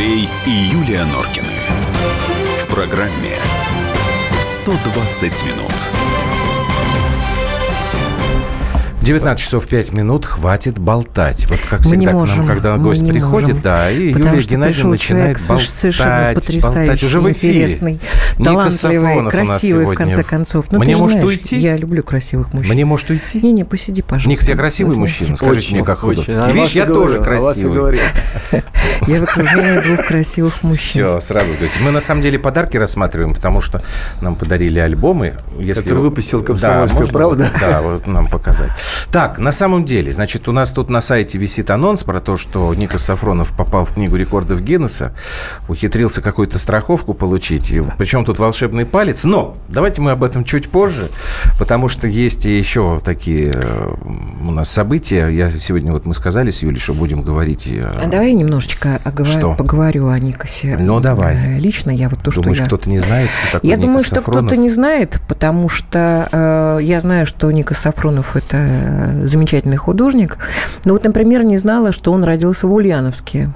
[0.00, 1.46] Андрей и Юлия Норкины.
[2.62, 3.36] В программе
[4.40, 5.72] 120 минут.
[9.02, 11.46] 19 часов 5 минут, хватит болтать.
[11.50, 13.62] Вот как Мы всегда не к можем, нам, когда мы гость не приходит, можем.
[13.62, 17.02] да, и Юлия Геннадьевна начинает человек болтать, совершенно потрясающий, болтать.
[17.02, 17.54] Уже в эфире.
[17.64, 18.00] интересный,
[18.44, 20.66] талантливый, Сафронов у нас красивый, в конце концов.
[20.70, 21.58] Ну, Мне может знаешь, уйти?
[21.58, 22.72] Я люблю красивых мужчин.
[22.72, 23.40] Мне может уйти?
[23.40, 24.28] Не-не, посиди, пожалуйста.
[24.28, 26.34] Никс, я красивый Вот, мужчина, скажите мне, как очень.
[26.34, 27.98] О Видишь, я говорю, тоже красивый.
[29.06, 31.02] Я в окружении двух красивых мужчин.
[31.02, 31.78] Все, сразу говорите.
[31.82, 33.82] Мы на самом деле подарки рассматриваем, потому что
[34.20, 35.32] нам подарили альбомы.
[35.58, 35.82] Если...
[35.82, 37.46] Который выпустил Да, «Комсомольская можно правда».
[37.60, 38.70] Да, вот нам показать.
[39.10, 42.74] Так, на самом деле, значит, у нас тут на сайте висит анонс про то, что
[42.74, 45.14] Никас Сафронов попал в книгу рекордов Гиннесса,
[45.68, 49.24] ухитрился какую-то страховку получить, причем тут волшебный палец.
[49.24, 51.08] Но давайте мы об этом чуть позже,
[51.58, 53.88] потому что есть еще такие э,
[54.46, 55.26] у нас события.
[55.26, 57.66] Я сегодня, вот мы сказали с Юлей, что будем говорить...
[57.66, 59.54] э, А давай я немножечко оговор- Что?
[59.54, 60.76] поговорю о Никосе.
[60.78, 61.34] Ну, давай.
[61.34, 62.66] Э, Лично я вот то, Думаешь, что я...
[62.68, 67.26] кто-то не знает, кто Я думаю, что кто-то не знает, потому что э, я знаю,
[67.26, 70.38] что Ника Сафронов– это замечательный художник.
[70.84, 73.50] Но вот, например, не знала, что он родился в Ульяновске.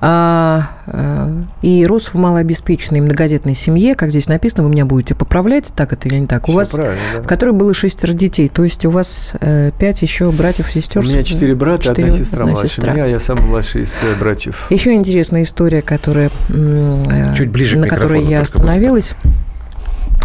[0.00, 5.72] А, э, и рос в малообеспеченной многодетной семье, как здесь написано, вы меня будете поправлять,
[5.74, 6.92] так это или не так, у Всё вас, да.
[7.22, 11.02] в которой было шестеро детей, то есть у вас э, пять еще братьев, сестер.
[11.02, 12.92] У меня четыре брата, одна Четыре- сестра одна младше сестра.
[12.92, 14.66] меня, я самый младший из э, братьев.
[14.70, 19.12] Еще интересная история, которая, э, Чуть ближе на которой я остановилась.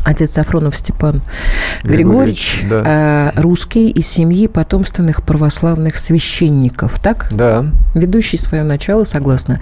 [0.04, 1.22] Отец Сафронов Степан
[1.84, 3.32] Григорьевич, Григорьевич, да.
[3.36, 7.28] э, русский из семьи потомственных православных священников, так?
[7.32, 7.66] Да.
[7.94, 9.62] Ведущий свое начало, согласно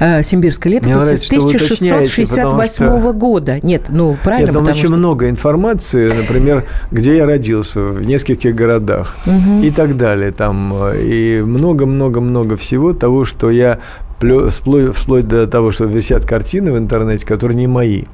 [0.00, 3.60] э, Симбирской летописи нравится, с что вы уточняете, 1668 потому года.
[3.62, 4.96] Нет, ну правильно, Нет, там очень что...
[4.96, 9.16] много информации, например, где я родился, в нескольких городах
[9.62, 10.32] и так далее.
[10.32, 13.78] Там, э, и много-много-много всего того, что я
[14.18, 18.04] вплоть до того, что висят картины в интернете, которые не мои.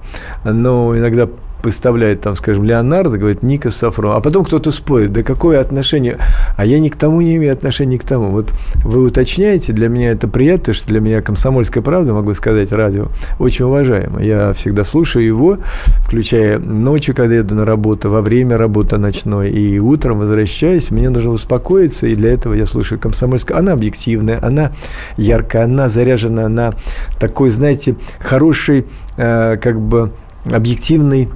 [0.45, 1.29] Но иногда
[1.63, 4.17] выставляет там, скажем, Леонардо, говорит, Ника Сафрон.
[4.17, 6.17] А потом кто-то спорит, да какое отношение?
[6.57, 8.31] А я ни к тому не имею отношения, ни к тому.
[8.31, 8.53] Вот
[8.85, 13.09] вы уточняете, для меня это приятно, потому что для меня комсомольская правда, могу сказать, радио,
[13.39, 14.23] очень уважаемо.
[14.23, 15.59] Я всегда слушаю его,
[16.01, 21.31] включая ночью, когда еду на работу, во время работы ночной, и утром возвращаюсь, мне нужно
[21.31, 23.59] успокоиться, и для этого я слушаю комсомольская.
[23.59, 24.73] Она объективная, она
[25.17, 26.75] яркая, она заряжена на
[27.19, 28.87] такой, знаете, хороший,
[29.17, 30.13] э, как бы
[30.45, 31.29] объективный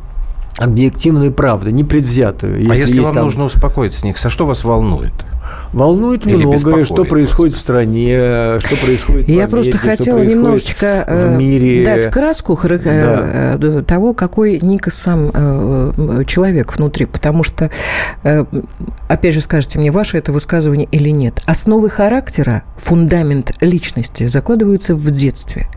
[0.59, 2.71] объективную правду, непредвзятую.
[2.71, 5.13] а если вам там- нужно успокоиться, Никс, а что вас волнует?
[5.73, 7.55] Волнует Или многое, что происходит господи.
[7.55, 11.85] в стране, что происходит в Я Америке, просто хотела немножечко э, в мире.
[11.85, 17.71] дать краску э, э, того, какой Никас сам э, э, человек внутри, потому что,
[18.23, 18.45] э,
[19.09, 25.11] опять же, скажите мне, ваше это высказывание или нет, основы характера, фундамент личности закладываются в
[25.11, 25.69] детстве.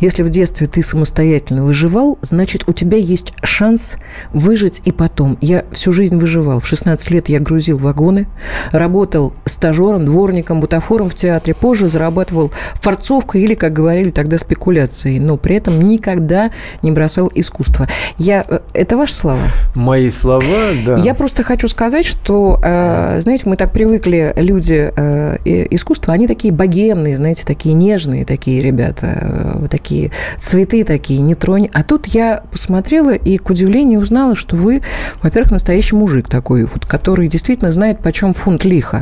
[0.00, 3.96] Если в детстве ты самостоятельно выживал, значит, у тебя есть шанс
[4.32, 5.36] выжить и потом.
[5.40, 6.60] Я всю жизнь выживал.
[6.60, 8.26] В 16 лет я грузил вагоны,
[8.72, 9.11] работал
[9.44, 11.54] стажером, дворником, бутафором в театре.
[11.54, 15.18] Позже зарабатывал форцовкой или, как говорили тогда, спекуляцией.
[15.18, 16.50] Но при этом никогда
[16.82, 17.88] не бросал искусство.
[18.18, 18.44] Я...
[18.48, 19.40] э, Это ваши слова?
[19.74, 20.44] Мои слова,
[20.84, 20.96] да.
[20.96, 25.36] Я просто хочу сказать, что, э, знаете, мы так привыкли, люди э,
[25.70, 31.68] искусства, они такие богемные, знаете, такие нежные такие ребята, такие цветы такие, не тронь.
[31.72, 34.82] А тут я посмотрела и, к удивлению, узнала, что вы,
[35.22, 39.01] во-первых, настоящий мужик такой, вот, который действительно знает, почем фунт лиха.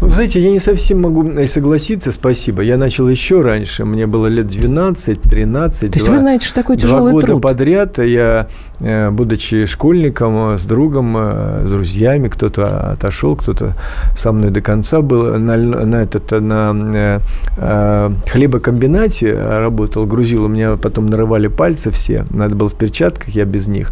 [0.00, 2.62] Вы знаете, я не совсем могу и согласиться, спасибо.
[2.62, 5.80] Я начал еще раньше, мне было лет 12, 13.
[5.92, 7.42] То есть два- вы знаете, что такое Два тяжелый года труд.
[7.42, 8.48] подряд я,
[8.80, 13.74] э, будучи школьником, э, с другом, э, с друзьями, кто-то отошел, кто-то
[14.16, 17.20] со мной до конца был, на, на, этот, э, на э,
[17.56, 23.44] э, хлебокомбинате работал, грузил, у меня потом нарывали пальцы все, надо было в перчатках, я
[23.44, 23.90] без них,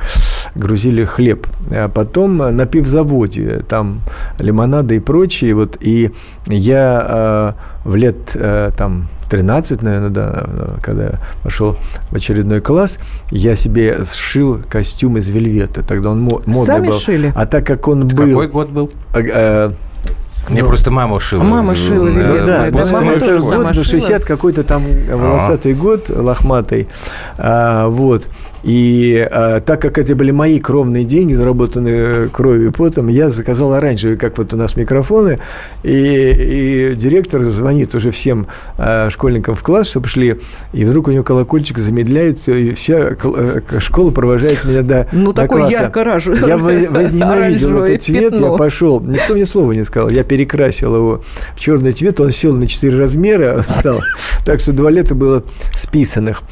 [0.55, 1.47] грузили хлеб.
[1.71, 4.01] А потом э, на пивзаводе, там
[4.39, 5.12] лимонады и прочее,
[5.55, 6.11] вот, и
[6.47, 7.55] я
[7.85, 10.45] э, в лет э, там 13, наверное, да,
[10.83, 11.77] когда я пошел
[12.11, 12.99] в очередной класс,
[13.31, 15.83] я себе сшил костюм из вельвета.
[15.83, 16.99] Тогда он мо- модный Сами был.
[16.99, 17.33] шили?
[17.35, 18.27] А так как он был...
[18.29, 18.91] Какой год был?
[19.15, 19.73] э, э,
[20.51, 21.43] Мне ну, просто мама шила.
[21.43, 23.85] Мама шила, Э, видимо, ну да, да, ну, мама это тоже год, сама ну, шила.
[23.85, 26.89] 60 какой-то там волосатый год, лохматый.
[27.39, 28.29] А, вот.
[28.63, 33.73] И а, так как это были мои кровные деньги, заработанные кровью и потом, я заказал
[33.73, 35.41] оранжевый, как вот у нас микрофоны,
[35.83, 38.47] и, и директор звонит уже всем
[38.79, 40.41] а, школьникам в класс, чтобы шли,
[40.73, 45.43] и вдруг у него колокольчик замедляется, и вся э, школа провожает меня до, ну, до
[45.43, 45.83] такой класса.
[45.83, 46.49] ярко-оранжевый.
[46.49, 46.59] Я
[46.91, 51.23] возненавидел этот цвет, я пошел, никто мне слова не сказал, я перекрасил его
[51.57, 54.03] в черный цвет, он сел на 4 размера, стал,
[54.47, 55.43] так что два лета было
[55.75, 56.43] списанных.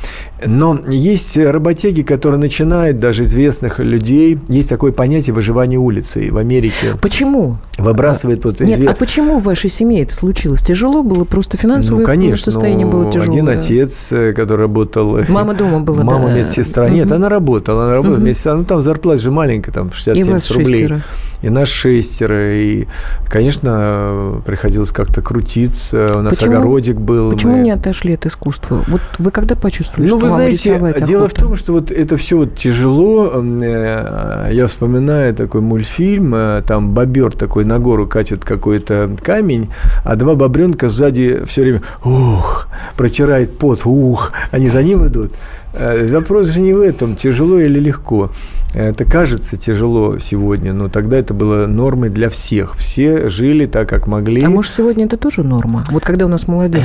[0.47, 6.95] Но есть работяги, которые начинают, даже известных людей, есть такое понятие выживания улицы в Америке.
[7.01, 7.59] Почему?
[7.79, 8.93] Выбрасывает вот Нет, извест...
[8.93, 10.63] а почему в вашей семье это случилось?
[10.63, 11.25] Тяжело было?
[11.25, 13.31] Просто финансовое ну, конечно, состояние ну, было тяжелое?
[13.31, 15.19] Один отец, э, который работал...
[15.29, 16.39] Мама дома была, Мама да.
[16.39, 16.89] медсестра.
[16.89, 17.15] Нет, угу.
[17.15, 18.27] она работала, она работала угу.
[18.27, 18.55] медсестра.
[18.55, 20.79] Ну, там зарплата же маленькая, там 60-70 рублей.
[20.79, 21.03] Шестеро.
[21.43, 22.55] И нас шестеро.
[22.55, 22.87] И,
[23.27, 26.13] конечно, приходилось как-то крутиться.
[26.17, 27.33] У нас почему, огородик был.
[27.33, 27.63] Почему мы...
[27.63, 28.85] не отошли от искусства?
[28.89, 31.41] Вот вы когда почувствовали, ну, что вам знаете, рисовать дело охота?
[31.41, 33.33] в том, что вот это все вот тяжело.
[33.35, 39.71] Э, я вспоминаю такой мультфильм, э, там бобер такой на гору катит какой-то камень,
[40.05, 45.33] а два бобренка сзади все время ух, протирает пот, ух, они за ним идут.
[45.73, 48.31] Э, вопрос же не в этом, тяжело или легко.
[48.75, 52.77] Это кажется тяжело сегодня, но тогда это было нормой для всех.
[52.77, 54.43] Все жили так, как могли.
[54.43, 55.83] А может, сегодня это тоже норма?
[55.91, 56.83] Вот когда у нас молодежь...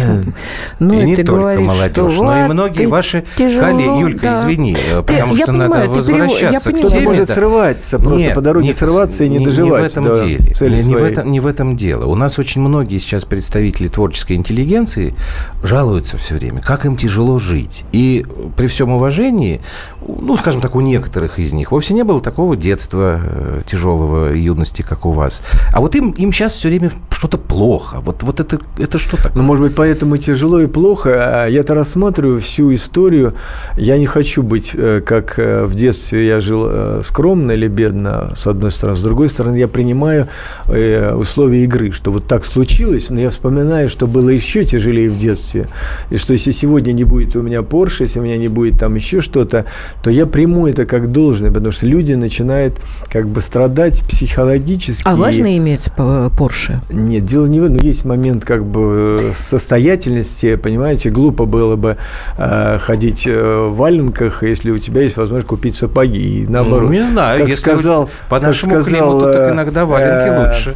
[0.80, 4.00] Ну, и не только говоришь, молодежь, что, но и многие ваши тяжело, коллеги.
[4.00, 4.42] Юлька, да.
[4.42, 8.42] извини, э, потому я что понимаю, надо возвращаться к Кто-то может срываться, просто нет, по
[8.42, 10.54] дороге нет, срываться и не, не доживать не в этом до деле.
[10.54, 10.98] цели не, своей.
[10.98, 12.06] Не в, этом, не в этом дело.
[12.06, 15.16] У нас очень многие сейчас представители творческой интеллигенции
[15.64, 17.84] жалуются все время, как им тяжело жить.
[17.92, 18.26] И
[18.58, 19.62] при всем уважении,
[20.08, 24.82] ну, скажем так, у некоторых из них вовсе не было такого детства э, тяжелого юности,
[24.82, 25.42] как у вас.
[25.72, 28.02] А вот им, им сейчас все время что-то плохо.
[28.02, 29.34] Вот, вот это, это что такое?
[29.36, 31.44] Ну, может быть, поэтому тяжело и плохо.
[31.44, 33.34] А я-то рассматриваю всю историю.
[33.78, 38.48] Я не хочу быть, э, как э, в детстве я жил скромно или бедно, с
[38.48, 38.98] одной стороны.
[38.98, 40.28] С другой стороны, я принимаю
[40.68, 45.68] условия игры, что вот так случилось, но я вспоминаю, что было еще тяжелее в детстве.
[46.10, 48.96] И что если сегодня не будет у меня Porsche, если у меня не будет там
[48.96, 49.66] еще что-то,
[50.04, 52.80] то я приму это как должное, потому что люди начинают
[53.12, 55.08] как бы страдать психологически.
[55.08, 56.80] А важно иметь Porsche?
[56.92, 57.78] Нет, дело не в этом.
[57.78, 61.98] Есть момент как бы состоятельности, понимаете, глупо было бы
[62.38, 66.44] э, ходить в валенках, если у тебя есть возможность купить сапоги.
[66.44, 66.90] И наоборот.
[66.90, 70.48] Ну, не знаю, как если сказал, по нашему как сказал, климату, так иногда валенки э,
[70.48, 70.76] лучше.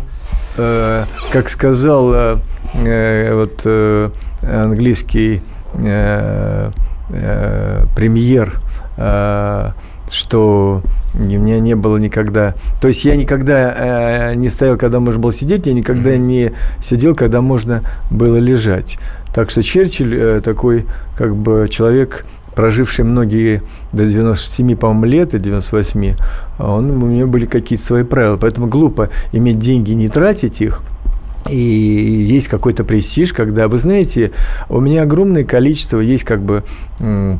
[0.58, 4.10] Э, как сказал э, вот э,
[4.42, 5.42] английский
[5.74, 6.72] э,
[7.10, 8.69] э, премьер, э,
[10.12, 10.82] что
[11.14, 12.54] у меня не было никогда...
[12.82, 16.52] То есть я никогда э, не стоял, когда можно было сидеть, я никогда не
[16.82, 17.82] сидел, когда можно
[18.12, 19.00] было лежать.
[19.34, 20.86] Так что Черчилль э, такой
[21.18, 22.26] как бы человек
[22.56, 23.62] проживший многие
[23.94, 26.16] до 97, по-моему, лет, и 98,
[26.60, 28.38] он, у него были какие-то свои правила.
[28.38, 30.82] Поэтому глупо иметь деньги и не тратить их–
[31.48, 34.32] и есть какой-то престиж, когда, вы знаете,
[34.70, 36.64] у меня огромное количество есть как бы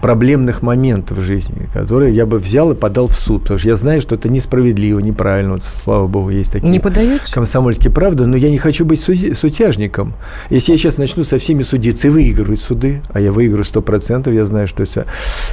[0.02, 3.76] проблемных моментов в жизни, которые я бы взял и подал в суд, потому что я
[3.76, 7.22] знаю, что это несправедливо, неправильно, вот, слава богу, есть такие не подаете?
[7.32, 10.14] комсомольские правды, но я не хочу быть суди- сутяжником.
[10.50, 14.34] Если я сейчас начну со всеми судиться и выигрывать суды, а я выиграю сто процентов,
[14.34, 15.06] я знаю, что это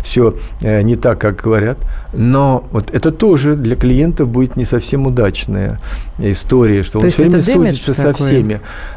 [0.02, 1.78] все э, не так, как говорят,
[2.12, 5.80] но вот это тоже для клиентов будет не совсем удачная
[6.18, 8.35] история, что То он все время судится со всеми.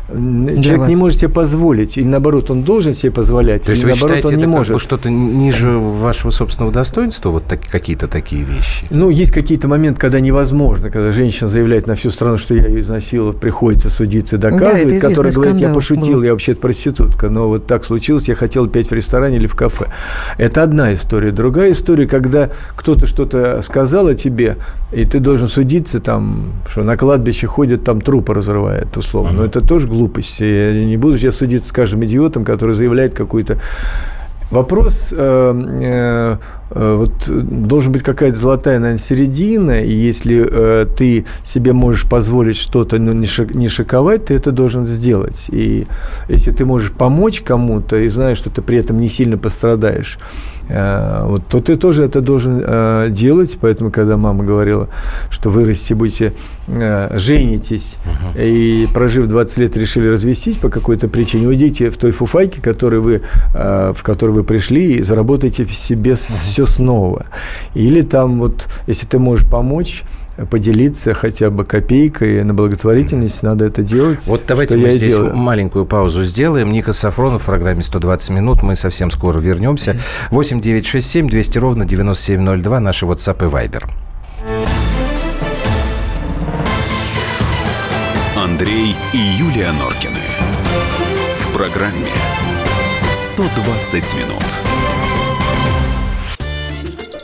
[0.10, 3.96] Человек не может себе позволить, или наоборот, он должен себе позволять, То есть или вы
[3.96, 4.68] наоборот, считаете, он не это может.
[4.68, 8.88] Как бы что-то ниже вашего собственного достоинства, вот так, какие-то такие вещи?
[8.90, 12.82] Ну, есть какие-то моменты, когда невозможно, когда женщина заявляет на всю страну, что я ее
[12.82, 16.24] изнасиловал, приходится судиться доказывать, да, который говорит, я пошутил, был.
[16.24, 19.86] я вообще-то проститутка, но вот так случилось, я хотел петь в ресторане или в кафе.
[20.38, 21.32] Это одна история.
[21.32, 24.58] Другая история, когда кто-то что-то сказал о тебе,
[24.92, 29.29] и ты должен судиться там, что на кладбище ходят, там трупы разрывают, условно.
[29.32, 30.40] Но это тоже глупость.
[30.40, 33.60] Я не буду сейчас судиться с каждым идиотом, который заявляет какую-то
[34.52, 36.38] Вопрос, э, э,
[36.72, 43.00] вот должен быть какая-то золотая, наверное, середина, и если э, ты себе можешь позволить что-то,
[43.00, 45.48] но не, шик, не шиковать, ты это должен сделать.
[45.52, 45.88] И
[46.28, 50.20] если ты можешь помочь кому-то и знаешь, что ты при этом не сильно пострадаешь,
[50.68, 53.58] э, вот, то ты тоже это должен э, делать.
[53.60, 54.90] Поэтому, когда мама говорила,
[55.30, 56.34] что вырасти будете,
[56.68, 58.46] э, женитесь, uh-huh.
[58.46, 63.22] и прожив 20 лет решили развестись по какой-то причине, уйдите в той фуфайке, который вы,
[63.56, 66.16] э, в которой вы пришли, и заработаете себе uh-huh.
[66.16, 67.26] все снова.
[67.74, 70.04] Или там вот, если ты можешь помочь,
[70.50, 74.26] поделиться хотя бы копейкой на благотворительность, надо это делать.
[74.28, 75.36] Вот давайте мы здесь делаю.
[75.36, 76.72] маленькую паузу сделаем.
[76.72, 78.64] Ника Сафронов в программе 120 минут.
[78.64, 79.96] Мы совсем скоро вернемся.
[80.32, 82.80] 8 9 6 7 200 ровно 9702.
[82.80, 83.90] Наши WhatsApp и Viber.
[88.36, 90.16] Андрей и Юлия Норкины.
[91.42, 92.08] В программе
[93.14, 94.69] 120 минут.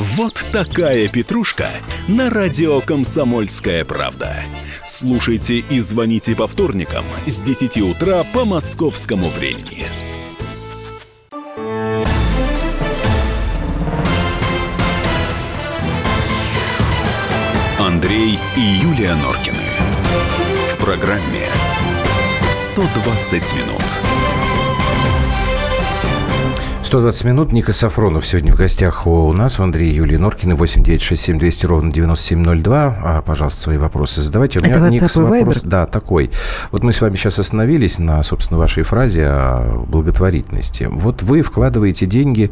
[0.00, 1.68] Вот такая петрушка
[2.08, 4.34] на радио «Комсомольская правда».
[4.82, 9.84] Слушайте и звоните по вторникам с 10 утра по московскому времени.
[17.78, 19.58] Андрей и Юлия Норкины.
[20.72, 21.46] В программе
[22.50, 23.82] 120 минут.
[26.90, 27.52] 120 минут.
[27.52, 31.38] Ника Сафронов сегодня в гостях у нас, у Андрея Юлии Норкины, 8 9 6 7
[31.38, 32.98] 200 ровно 9702.
[33.00, 34.58] А, пожалуйста, свои вопросы задавайте.
[34.58, 36.32] У меня, Это Никас, вопрос, да, такой.
[36.72, 40.88] Вот мы с вами сейчас остановились на, собственно, вашей фразе о благотворительности.
[40.90, 42.50] Вот вы вкладываете деньги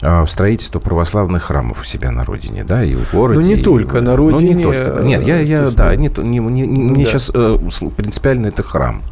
[0.00, 3.40] в строительство православных храмов у себя на родине, да, и в городе.
[3.40, 4.52] Ну, не и, только на родине.
[4.52, 5.02] Ну, не только.
[5.02, 7.10] Нет, я, я да, не, не, не, не да.
[7.10, 7.58] сейчас э,
[7.96, 9.02] принципиально это храм.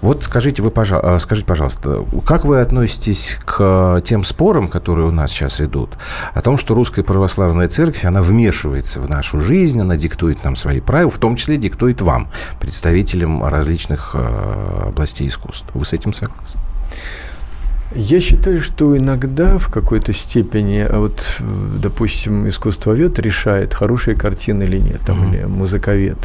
[0.00, 5.30] Вот скажите, вы, пожалуйста, скажите, пожалуйста, как вы относитесь к тем спорам, которые у нас
[5.30, 5.90] сейчас идут,
[6.32, 10.80] о том, что русская православная церковь, она вмешивается в нашу жизнь, она диктует нам свои
[10.80, 12.28] правила, в том числе диктует вам,
[12.60, 15.70] представителям различных э, областей искусства.
[15.78, 16.60] Вы с этим согласны?
[17.94, 21.36] Я считаю, что иногда в какой-то степени, а вот,
[21.80, 25.34] допустим, искусствовед решает, хорошая картина или нет, там, mm-hmm.
[25.34, 26.18] или музыковед.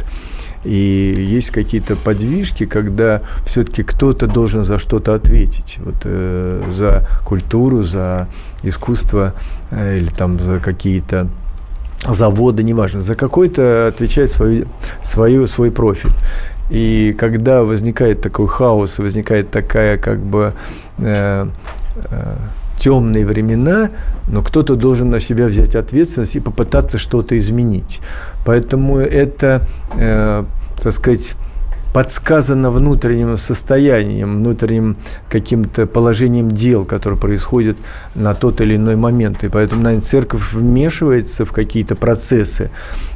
[0.64, 5.78] И есть какие-то подвижки, когда все-таки кто-то должен за что-то ответить.
[5.82, 8.28] Вот, э, за культуру, за
[8.62, 9.32] искусство
[9.70, 11.30] э, или там за какие-то
[12.06, 14.64] заводы, неважно, за какой-то отвечает свой,
[15.02, 16.12] свой, свой профиль.
[16.70, 20.54] И когда возникает такой хаос, возникает такая как бы
[20.98, 21.46] э,
[22.10, 22.36] э,
[22.78, 23.90] темные времена,
[24.28, 28.00] но кто-то должен на себя взять ответственность и попытаться что-то изменить.
[28.46, 30.44] Поэтому это, э,
[30.82, 31.36] так сказать,
[31.92, 34.96] подсказано внутренним состоянием, внутренним
[35.28, 37.76] каким-то положением дел, которое происходит
[38.14, 39.44] на тот или иной момент.
[39.44, 42.70] И поэтому, наверное, церковь вмешивается в какие-то процессы.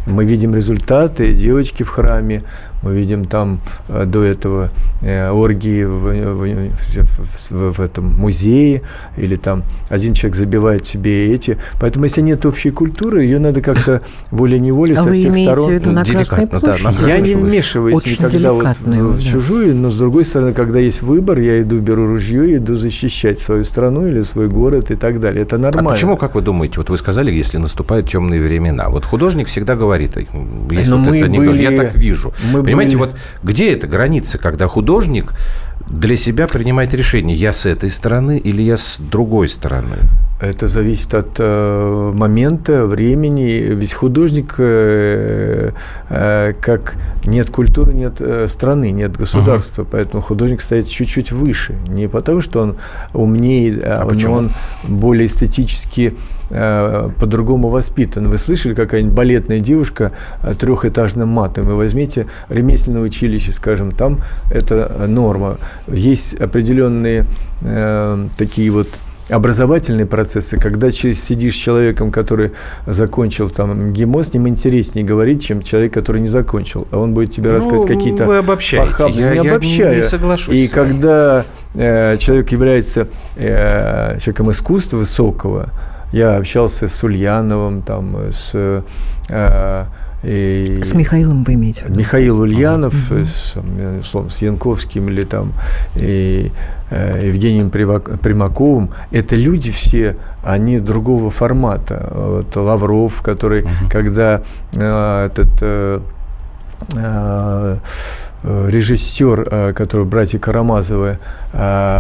[0.06, 2.42] Мы видим результаты, девочки в храме,
[2.85, 8.83] мы видим там э, до этого э, оргии в, в, в, в этом музее,
[9.17, 11.57] или там один человек забивает себе эти.
[11.81, 15.71] Поэтому, если нет общей культуры, ее надо как-то волей-неволей а со всех сторон...
[15.71, 17.00] В виду на Красной площади?
[17.00, 21.03] Да, Я не вмешиваюсь Очень никогда вот в чужую, но с другой стороны, когда есть
[21.03, 25.43] выбор, я иду, беру ружье иду защищать свою страну или свой город и так далее.
[25.43, 25.91] Это нормально.
[25.91, 29.75] А почему, как вы думаете, вот вы сказали, если наступают темные времена, вот художник всегда
[29.75, 32.35] говорит, если но вот это были, не я так вижу.
[32.53, 35.33] Мы Понимаете, вот где эта граница, когда художник
[35.88, 39.97] для себя принимает решение, я с этой стороны или я с другой стороны?
[40.40, 43.66] Это зависит от э, момента, времени.
[43.71, 45.71] Ведь художник, э,
[46.11, 49.83] э, как нет культуры, нет э, страны, нет государства.
[49.83, 49.88] Uh-huh.
[49.93, 51.75] Поэтому художник стоит чуть-чуть выше.
[51.88, 52.76] Не потому, что он
[53.12, 54.50] умнее, а, а но он
[54.83, 56.14] более эстетически
[56.50, 58.28] э, по-другому воспитан.
[58.28, 60.12] Вы слышали, какая-нибудь балетная девушка
[60.43, 61.66] э, трехэтажным матом?
[61.66, 65.59] Вы возьмите ремесленное училище, скажем, там это норма.
[65.88, 67.26] Есть определенные
[67.62, 68.88] э, такие вот
[69.30, 72.52] образовательные процессы, когда сидишь с человеком, который
[72.87, 76.87] закончил там ГИМО, с ним интереснее говорить, чем человек, который не закончил.
[76.90, 78.26] А он будет тебе ну, рассказывать какие-то...
[78.26, 78.90] Вы обобщаете.
[78.90, 79.97] Похабные, я, не обобщаю.
[79.97, 85.71] не соглашусь И когда э, человек является э, человеком искусства высокого,
[86.12, 88.52] я общался с Ульяновым, там, с...
[89.30, 89.87] Э,
[90.25, 91.99] и с Михаилом вы имеете в виду?
[91.99, 93.25] Михаил Ульянов, угу.
[93.25, 93.57] с,
[94.00, 95.52] условно, с Янковским или там
[95.97, 96.50] и,
[96.90, 98.90] э, Евгением Примаковым.
[99.11, 102.11] Это люди все, они другого формата.
[102.14, 103.73] Вот Лавров, который, угу.
[103.90, 105.50] когда э, этот...
[105.61, 106.00] Э,
[106.95, 107.78] э,
[108.45, 111.19] режиссер, э, который братья Карамазовы,
[111.52, 111.99] э,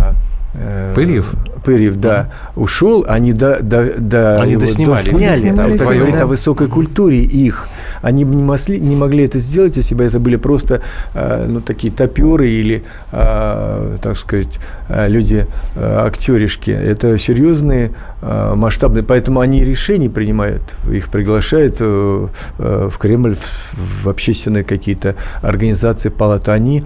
[0.94, 1.34] Пырьев?
[1.64, 5.10] Пырьев, да, ушел, они до, до, до они его доснимали.
[5.10, 5.40] досняли.
[5.40, 6.22] Доснимали, это говорит Да.
[6.22, 7.68] о высокой культуре их.
[8.02, 10.82] Они бы не, могли, не могли это сделать, если бы это были просто
[11.14, 14.58] э, ну, такие топеры или, э, так сказать,
[14.88, 16.70] э, люди э, актеришки.
[16.70, 17.92] Это серьезные,
[18.22, 24.64] э, масштабные, поэтому они решения принимают, их приглашают э, э, в Кремль, в, в общественные
[24.64, 26.50] какие-то организации, палаты.
[26.52, 26.84] Они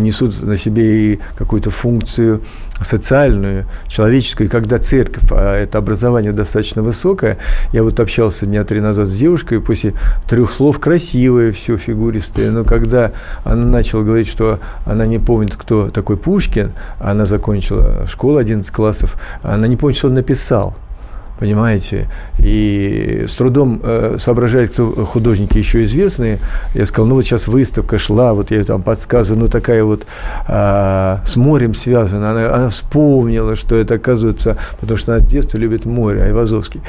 [0.00, 2.42] несут на себе и какую-то функцию
[2.82, 4.48] социальную, человеческую.
[4.48, 7.38] И когда церковь, а это образование достаточно высокое,
[7.72, 9.94] я вот общался дня три назад с девушкой, после
[10.28, 13.12] трех слов красивая, все фигуристая, но когда
[13.44, 19.20] она начала говорить, что она не помнит, кто такой Пушкин, она закончила школу 11 классов,
[19.42, 20.76] она не помнит, что он написал.
[21.38, 22.08] Понимаете?
[22.38, 26.38] И с трудом э, соображает, кто художники еще известные.
[26.74, 30.06] Я сказал, ну вот сейчас выставка шла, вот я ей там подсказываю, ну такая вот
[30.48, 32.30] а, с морем связана.
[32.30, 36.80] Она, она вспомнила, что это оказывается, потому что она с детства любит море, Айвазовский.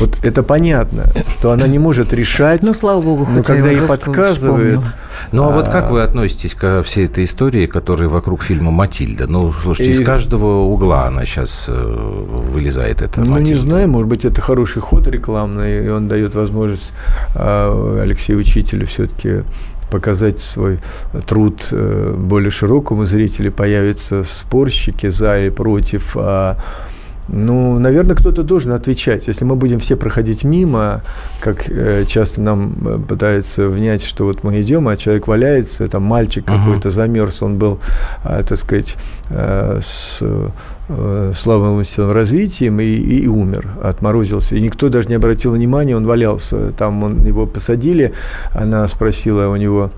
[0.00, 1.04] Вот это понятно,
[1.38, 4.94] что она не может решать, Ну, слава богу, но когда ей подсказывают, вспомнила.
[5.32, 9.26] Ну, а вот как вы относитесь ко всей этой истории, которая вокруг фильма «Матильда»?
[9.26, 13.75] Ну, слушайте, из И- каждого угла она сейчас вылезает, эта Ну, не «Матильда».
[13.76, 16.94] Знаю, может быть, это хороший ход рекламный, и он дает возможность
[17.34, 19.42] а, Алексею Учителю все-таки
[19.90, 20.78] показать свой
[21.26, 26.16] труд э, более широкому зрителю, появятся спорщики за и против.
[26.18, 26.56] а,
[27.28, 29.26] ну, наверное, кто-то должен отвечать.
[29.26, 31.02] Если мы будем все проходить мимо,
[31.40, 36.04] как э, часто нам э, пытаются внять, что вот мы идем, а человек валяется, там
[36.04, 36.58] мальчик Мгм.
[36.58, 37.80] какой-то замерз, он был,
[38.22, 38.96] а, так сказать,
[39.30, 40.22] э, с
[40.88, 44.54] э, слабым умственным развитием и, и умер, отморозился.
[44.54, 46.70] И никто даже не обратил внимания, он валялся.
[46.72, 48.12] Там он, его посадили,
[48.52, 49.90] она спросила у него,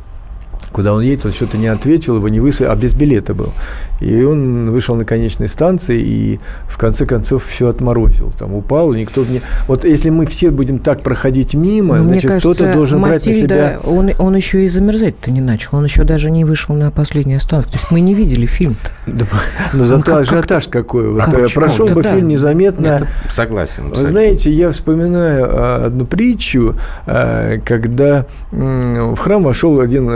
[0.72, 3.52] куда он едет, он что-то не ответил, его не высадили, а без билета был.
[4.00, 8.32] И он вышел на конечной станции и в конце концов все отморозил.
[8.38, 9.40] Там упал, никто не...
[9.66, 13.24] Вот если мы все будем так проходить мимо, Ну, Мне значит, кажется, кто-то должен брать
[13.26, 13.80] на Матильда, себя...
[13.84, 15.70] Он, он еще и замерзать-то не начал.
[15.78, 17.72] Он еще даже не вышел на последнюю остановку.
[17.72, 18.90] То есть мы не видели фильм-то.
[19.06, 19.24] Да,
[19.72, 21.10] Но зато как- ажиотаж какой.
[21.10, 22.14] Вот, как- э, прошел бы да.
[22.14, 23.06] фильм незаметно.
[23.28, 23.90] Согласен.
[23.90, 30.08] Вы знаете, я вспоминаю а, одну притчу, а, когда в храм вошел один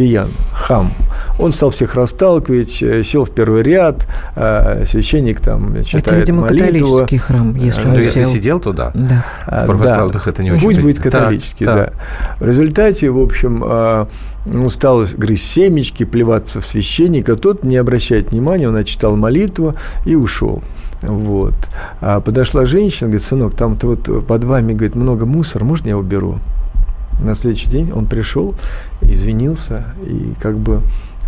[0.00, 0.92] грубиян, хам.
[1.38, 6.42] Он стал всех расталкивать, э, сел в первый ряд, а, священник там читает Это, видимо,
[6.42, 6.64] молитву.
[6.68, 8.30] католический храм, если Ну, он если сел.
[8.30, 9.24] сидел туда, Да.
[9.46, 11.84] А, В православных это не очень Пусть будет католический, Так, да.
[11.84, 12.40] так.
[12.40, 17.36] В результате, в общем, он стал грызть семечки, плеваться в священника.
[17.36, 19.74] Тот не обращает внимания, он отчитал молитву
[20.06, 20.62] и ушел.
[21.02, 21.54] Вот.
[22.00, 26.38] А подошла женщина, говорит, сынок, там-то вот под вами, говорит, много мусора, можно я уберу?
[27.22, 28.54] На следующий день он пришел,
[29.02, 30.80] извинился и как бы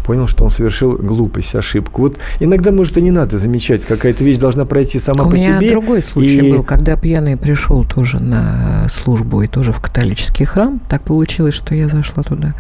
[0.05, 2.03] понял, что он совершил глупость, ошибку.
[2.03, 5.61] Вот иногда, может, и не надо замечать, какая-то вещь должна пройти сама У по меня
[5.61, 5.71] себе.
[5.71, 10.81] другой случай и- был, когда пьяный пришел тоже на службу и тоже в католический храм.
[10.89, 12.55] Так получилось, что я зашла туда.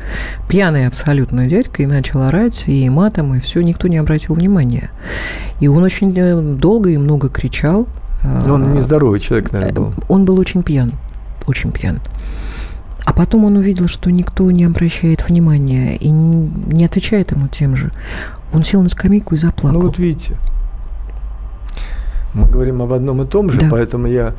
[0.49, 4.91] Пьяный абсолютно дядька и начал орать и матом, и все, никто не обратил внимания.
[5.59, 7.89] И он очень э, долго и много кричал.
[8.23, 9.95] Ну, Он А, нездоровый человек, наверное, был.
[10.07, 10.93] Он был очень пьян,
[11.49, 11.99] очень пьян.
[13.05, 17.91] А потом он увидел, что никто не обращает внимания и не отвечает ему тем же.
[18.53, 19.81] Он сел на скамейку и заплакал.
[19.81, 20.37] Ну вот видите,
[22.35, 23.69] мы говорим об одном и том же, Да.
[23.71, 24.35] поэтому я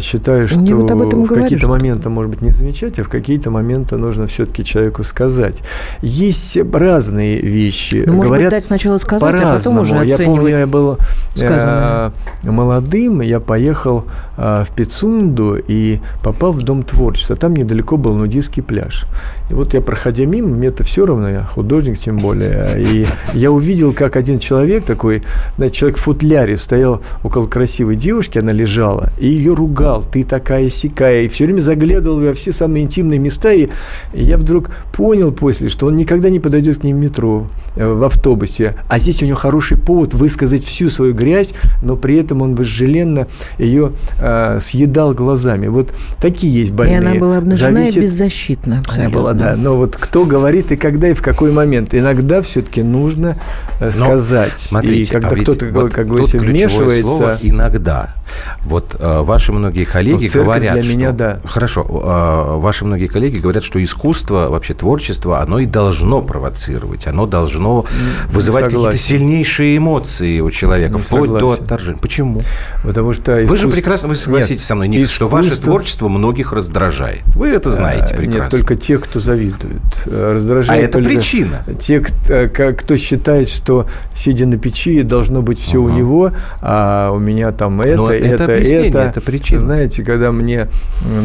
[0.00, 3.50] считаю, что вот об этом в какие-то моменты, может быть, не замечать, а в какие-то
[3.50, 5.62] моменты нужно все-таки человеку сказать.
[6.02, 8.04] Есть разные вещи.
[8.06, 9.80] Ну, может быть, Говорят дать сначала сказать, а потом по-разному.
[9.80, 10.52] уже Я помню, оценивать.
[10.52, 10.96] я был э,
[11.34, 12.12] сказанное.
[12.42, 14.04] молодым, я поехал
[14.36, 17.36] э, в Пицунду и попал в Дом творчества.
[17.36, 19.06] Там недалеко был нудистский пляж.
[19.50, 23.04] И вот я, проходя мимо, мне это все равно, я художник тем более, и
[23.34, 25.22] я увидел, как один человек такой,
[25.56, 30.68] знаете, человек в футляре стоял около красивой девушки, она лежала, и ее ругал, ты такая
[30.70, 33.68] сикая, и все время заглядывал во все самые интимные места, и,
[34.14, 37.46] и я вдруг понял после, что он никогда не подойдет к ней в метро,
[37.76, 42.16] э, в автобусе, а здесь у него хороший повод высказать всю свою грязь, но при
[42.16, 43.26] этом он вожделенно
[43.58, 45.68] ее э, съедал глазами.
[45.68, 46.98] Вот такие есть И больные.
[46.98, 49.04] она была обнажена Зависит- и беззащитна абсолютно.
[49.04, 49.56] она была, да.
[49.56, 51.94] Но вот кто говорит и когда, и в какой момент.
[51.94, 53.36] Иногда все-таки нужно
[53.78, 54.58] э, Но, сказать.
[54.58, 57.02] Смотрите, и когда а кто-то, вот как говорится, вмешивается...
[57.02, 58.14] слово иногда.
[58.62, 59.20] Вот э,
[59.50, 60.92] ваши многие коллеги Ну, говорят, для что...
[60.92, 61.40] меня, да.
[61.44, 61.82] Хорошо.
[61.82, 67.40] э, ваши многие коллеги говорят, что искусство, вообще творчество, оно и должно провоцировать, оно должно
[67.40, 67.84] должно
[68.32, 71.46] вызывать какие-то сильнейшие эмоции у человека, не вплоть согласен.
[71.46, 72.00] до отторжения.
[72.00, 72.40] Почему?
[72.82, 73.50] Потому что искусство...
[73.50, 75.26] Вы же прекрасно, вы согласитесь Нет, со мной, Ник, искусство...
[75.26, 77.22] что ваше творчество многих раздражает.
[77.34, 78.42] Вы это знаете прекрасно.
[78.42, 79.82] Нет, только те, кто завидует.
[80.06, 81.64] Раздражает а это причина?
[81.78, 85.88] Те, кто считает, что сидя на печи должно быть все угу.
[85.88, 88.98] у него, а у меня там это, Но это, это, это.
[88.98, 89.60] это причина.
[89.60, 90.68] Знаете, когда мне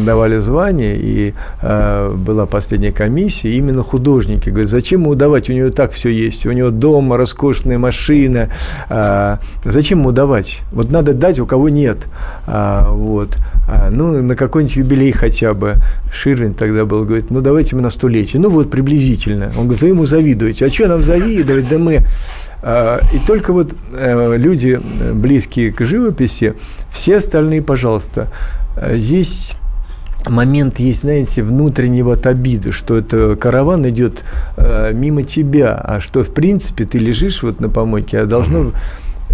[0.04, 5.70] давали звание, и э, была последняя комиссия, именно художники говорят, зачем ему давать, у него
[5.70, 8.50] так все есть, у него дома роскошная машина,
[8.88, 10.62] э, зачем ему давать?
[10.72, 12.06] Вот надо дать, у кого нет.
[12.46, 13.36] А, вот.
[13.68, 15.74] А, ну, на какой-нибудь юбилей хотя бы.
[16.12, 18.40] Ширвин тогда был, говорит, ну, давайте мы на столетие.
[18.40, 19.50] Ну, вот, приблизительно.
[19.56, 20.66] Он говорит, вы ему завидуете.
[20.66, 21.68] А что нам завидовать?
[21.68, 22.04] Да мы...
[22.68, 24.80] А, и только вот э, люди,
[25.12, 26.54] близкие к живописи,
[26.90, 28.28] все остальные, пожалуйста,
[28.90, 29.54] здесь
[30.28, 34.24] момент есть, знаете, внутренней вот обиды, что это караван идет
[34.56, 38.72] э, мимо тебя, а что, в принципе, ты лежишь вот на помойке, а должно...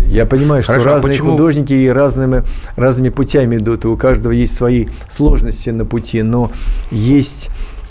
[0.09, 1.31] Я понимаю, что Хорошо, а разные почему?
[1.31, 2.42] художники и разными,
[2.77, 6.53] разными путями идут, и у каждого есть свои сложности на пути, но
[6.90, 7.49] есть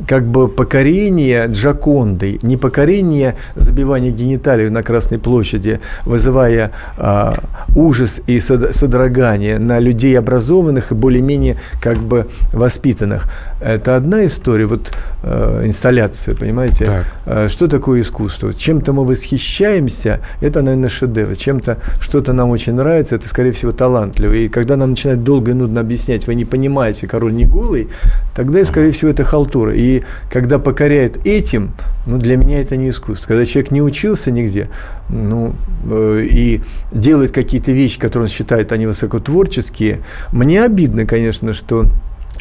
[0.08, 7.40] как бы покорение Джаконды, не покорение забивания гениталий на Красной площади, вызывая а,
[7.76, 13.28] ужас и содрогание на людей образованных и более-менее как бы воспитанных.
[13.62, 14.92] Это одна история, вот
[15.24, 16.86] э, инсталляция, понимаете?
[16.86, 17.06] Так.
[17.26, 18.54] Э, что такое искусство?
[18.54, 21.36] Чем-то мы восхищаемся, это, наверное, шедевр.
[21.36, 24.34] Чем-то что-то нам очень нравится, это, скорее всего, талантливо.
[24.34, 27.90] И когда нам начинают долго и нудно объяснять, вы не понимаете, король не голый,
[28.36, 29.76] тогда, скорее всего, это халтура.
[29.76, 29.91] И
[30.30, 31.72] когда покоряют этим,
[32.06, 33.28] ну, для меня это не искусство.
[33.28, 34.70] Когда человек не учился нигде,
[35.10, 40.00] ну, э, и делает какие-то вещи, которые он считает, они высокотворческие,
[40.32, 41.88] мне обидно, конечно, что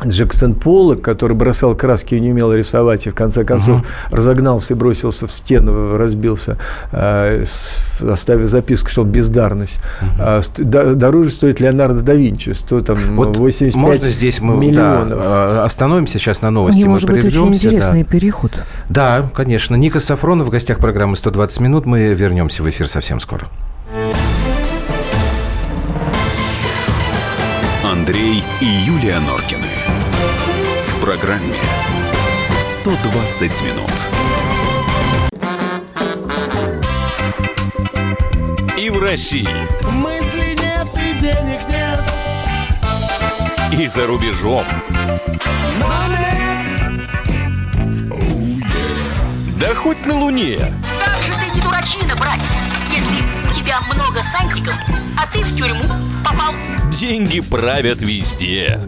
[0.06, 4.16] Джексон Поллок, который бросал краски и не умел рисовать, и в конце концов uh-huh.
[4.16, 6.58] разогнался и бросился в стену, разбился,
[6.92, 7.44] э,
[8.00, 9.80] оставив записку, что он бездарность.
[10.18, 10.94] Uh-huh.
[10.94, 15.18] дороже стоит Леонардо да Винчи, стоит там вот 85 можно здесь мы, миллионов.
[15.18, 18.10] Да, остановимся сейчас на новости, него, мы может быть, очень интересный да.
[18.10, 18.52] переход.
[18.88, 19.74] Да, конечно.
[19.74, 21.86] Ника Сафронов в гостях программы «120 минут».
[21.86, 23.48] Мы вернемся в эфир совсем скоро.
[28.10, 29.68] Андрей и Юлия Норкины
[31.00, 31.54] программе
[32.60, 33.92] 120 минут.
[38.76, 39.46] И в России.
[39.92, 42.02] Мысли нет и денег нет.
[43.80, 44.64] И за рубежом.
[49.56, 50.58] Да хоть на Луне.
[50.58, 52.59] Как же ты не дурачина, братец,
[53.70, 54.74] тебя много сантиков,
[55.16, 55.84] а ты в тюрьму
[56.24, 56.52] попал.
[56.90, 58.80] Деньги правят везде.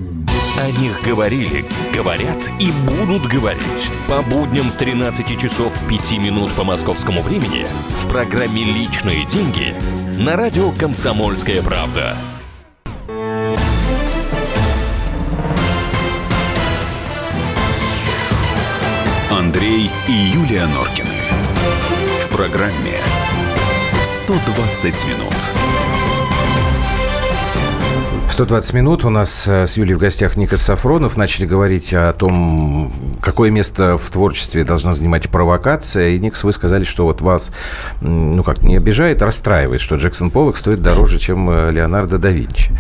[0.59, 1.65] О них говорили,
[1.95, 3.91] говорят и будут говорить.
[4.09, 9.73] По будням с 13 часов 5 минут по московскому времени в программе «Личные деньги»
[10.19, 12.17] на радио «Комсомольская правда».
[19.31, 21.09] Андрей и Юлия Норкины.
[22.25, 22.99] В программе
[24.03, 25.33] «120 минут».
[28.29, 29.05] 120 минут.
[29.05, 31.17] У нас э, с Юлей в гостях Ника Сафронов.
[31.17, 36.11] Начали говорить о том, какое место в творчестве должна занимать провокация.
[36.11, 37.53] И, Никс, вы сказали, что вот вас,
[38.01, 42.31] ну как, не обижает, а расстраивает, что Джексон Поллок стоит дороже, чем э, Леонардо да
[42.31, 42.73] Винчи.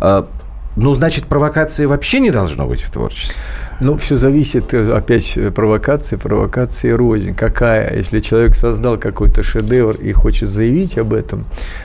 [0.00, 0.28] А,
[0.76, 3.42] ну, значит, провокации вообще не должно быть в творчестве?
[3.80, 7.32] Ну, все зависит, э, опять, э, провокации, провокации рознь.
[7.32, 7.96] Какая?
[7.96, 11.44] Если человек создал какой-то шедевр и хочет заявить об этом,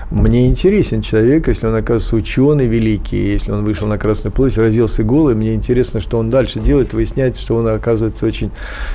[0.10, 5.04] мне интересен человек, если он, оказывается, ученый великий, если он вышел на Красную площадь, родился
[5.04, 8.50] голый, мне интересно, что он дальше делает, выяснять, что он, оказывается, очень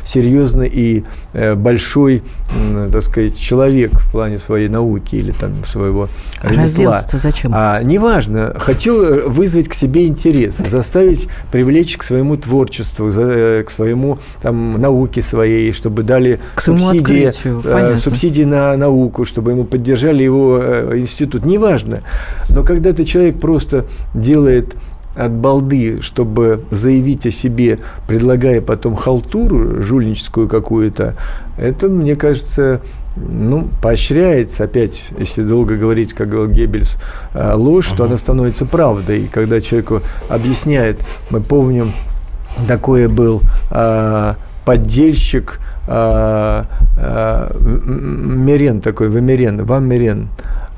[0.04, 2.24] серьезный и э, большой,
[2.90, 6.08] так сказать, человек в плане своей науки или там своего
[6.42, 7.00] ремесла.
[7.12, 7.52] зачем?
[7.54, 8.56] А, неважно.
[8.58, 14.81] Хотел вызвать к себе интерес, заставить привлечь к своему творчеству, творчеству, э, к своему там,
[14.81, 17.31] науке своей, чтобы дали к субсидии,
[17.64, 21.44] э, субсидии на науку, чтобы ему поддержали его э, институт.
[21.44, 22.01] Неважно.
[22.48, 24.74] Но когда этот человек просто делает
[25.14, 31.16] от балды, чтобы заявить о себе, предлагая потом халтуру жульническую какую-то,
[31.57, 32.81] это, мне кажется,
[33.16, 37.01] ну, поощряется, опять, если долго говорить, как говорил Геббельс,
[37.35, 37.96] ложь, uh-huh.
[37.96, 39.22] то она становится правдой.
[39.24, 41.92] И когда человеку объясняет, мы помним
[42.66, 46.64] такой был э, поддельщик э,
[46.98, 50.29] э, Мирен такой, Вамирен, Вам Мирен,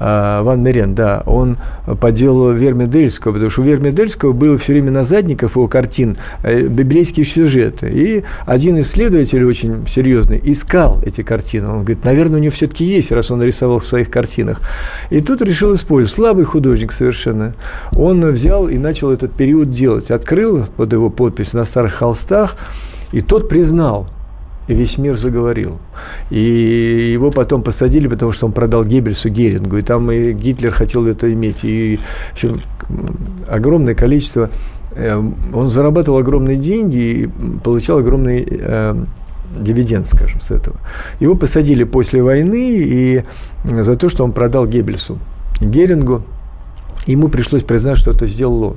[0.02, 1.58] а, Ван Мерен, да, он
[2.00, 6.62] по делу Вермедельского, потому что у Вермедельского было все время на задниках его картин э,
[6.62, 7.90] библейские сюжеты.
[7.92, 11.68] И один исследователь очень серьезный искал эти картины.
[11.68, 14.62] Он говорит, наверное, у него все-таки есть, раз он рисовал в своих картинах.
[15.10, 16.14] И тут решил использовать.
[16.14, 17.54] Слабый художник совершенно.
[17.92, 20.10] Он взял и начал этот период делать.
[20.10, 22.56] Открыл под его подпись на старых холстах,
[23.12, 24.08] и тот признал–
[24.70, 25.78] и весь мир заговорил.
[26.30, 31.06] И его потом посадили, потому что он продал Геббельсу Герингу, и там и Гитлер хотел
[31.06, 31.98] это иметь, и
[32.34, 32.56] еще
[33.48, 34.48] огромное количество
[34.92, 35.20] э,
[35.52, 37.30] он зарабатывал огромные деньги и
[37.64, 38.94] получал огромный э,
[39.58, 40.76] дивиденд, скажем, с этого.
[41.18, 43.24] Его посадили после войны и
[43.64, 45.18] за то, что он продал Геббельсу
[45.60, 46.22] Герингу.
[47.06, 48.76] Ему пришлось признать, что это сделал он.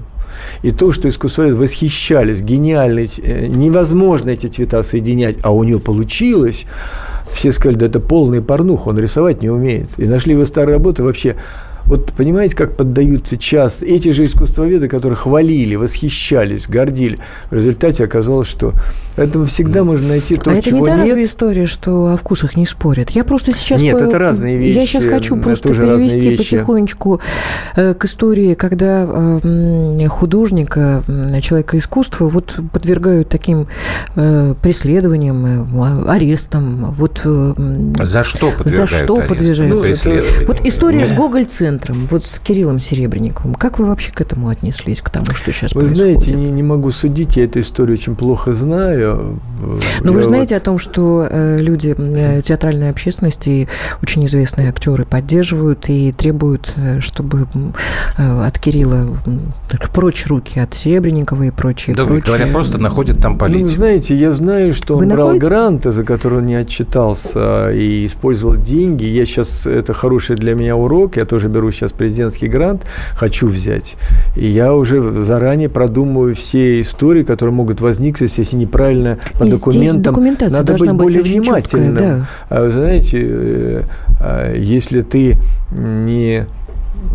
[0.63, 6.65] И то, что искусствоведы восхищались, гениально, э, невозможно эти цвета соединять, а у него получилось,
[7.31, 9.89] все сказали, да это полный порнух, он рисовать не умеет.
[9.97, 11.35] И нашли его старые работы вообще
[11.85, 17.19] вот понимаете, как поддаются часто эти же искусствоведы, которые хвалили, восхищались, гордили.
[17.51, 18.73] В результате оказалось, что
[19.15, 21.07] Поэтому всегда можно найти то, а это чего не та нет.
[21.07, 23.11] разве история, что о вкусах не спорят?
[23.11, 23.81] Я просто сейчас...
[23.81, 24.03] Нет, по...
[24.03, 24.77] это разные вещи.
[24.77, 27.21] Я сейчас хочу это просто перевести потихонечку
[27.75, 33.67] э, к истории, когда э, художника, м, человека искусства вот подвергают таким
[34.15, 36.93] э, преследованиям, э, арестам.
[36.97, 37.53] Вот, э,
[38.01, 39.29] За что подвергают За что аресту?
[39.29, 40.05] подвергают?
[40.05, 40.45] Ну?
[40.47, 43.55] Вот история с Гоголь-центром, вот с Кириллом Серебренниковым.
[43.55, 46.21] Как вы вообще к этому отнеслись, к тому, что сейчас Вы происходит?
[46.21, 49.02] знаете, не, не могу судить, я эту историю очень плохо знаю.
[49.11, 53.67] Но вы Я же знаете вот- о том, что э, люди э, театральной общественности, и
[54.01, 57.47] очень известные актеры поддерживают и требуют, э, чтобы
[58.17, 59.07] от Кирилла
[59.93, 61.95] прочь руки от Серебренникова и прочие.
[61.95, 62.23] Да, прочие.
[62.25, 63.69] говорят, просто находят там Ну, политику.
[63.69, 65.45] знаете, я знаю, что Вы он брал находите?
[65.47, 69.03] гранты, за которые он не отчитался и использовал деньги.
[69.05, 72.83] Я сейчас, это хороший для меня урок, я тоже беру сейчас президентский грант,
[73.15, 73.97] хочу взять.
[74.35, 78.92] И я уже заранее продумываю все истории, которые могут возникнуть, если неправильно
[79.37, 80.13] по И документам.
[80.51, 81.95] Надо быть быть более очень четкая, внимательным.
[81.95, 82.25] да.
[82.49, 83.83] А знаете, э,
[84.19, 85.37] а, если ты
[85.71, 86.45] не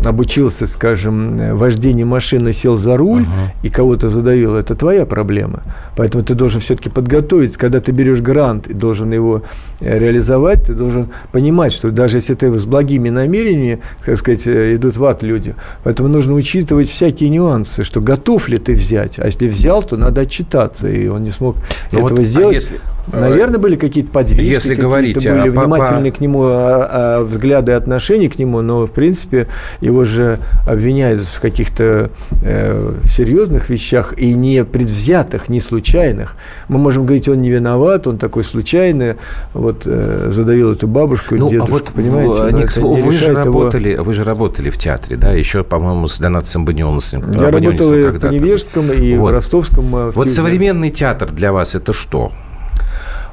[0.05, 3.25] обучился, скажем, вождению машины, сел за руль
[3.63, 5.61] и кого-то задавил, это твоя проблема.
[5.97, 7.59] Поэтому ты должен все-таки подготовиться.
[7.59, 9.41] Когда ты берешь грант и должен его
[9.81, 14.75] э, реализовать, ты должен понимать, что даже если ты с благими намерениями, как сказать, э,
[14.75, 19.25] идут в ад люди, поэтому нужно учитывать всякие нюансы, что готов ли ты взять, а
[19.25, 21.57] если взял, то надо отчитаться, и он не смог
[21.91, 22.55] Ну вот, этого а сделать.
[22.55, 22.79] если-
[23.11, 26.87] Наверное, были какие-то подвижки, Если какие-то говорить были о- по- внимательные к нему а,
[27.19, 29.47] а, взгляды и отношения к нему, но, в принципе,
[29.81, 32.09] его же обвиняют в каких-то
[32.43, 36.35] э, серьезных вещах и не предвзятых, не случайных.
[36.67, 39.15] Мы можем говорить, он не виноват, он такой случайный,
[39.53, 42.33] вот э, задавил эту бабушку, Ну, дедушку, а вот понимаете?
[42.33, 45.17] в- но Никс, это не вы же решает его- работали, вы же работали в театре,
[45.17, 47.23] да, еще, по-моему, с Донатом Банионисом.
[47.31, 49.31] Я работал и в Невежском, и в Вот.
[49.31, 49.95] Ростовском.
[49.95, 50.35] а, в Вот Тюзе.
[50.35, 52.31] современный театр для вас это что?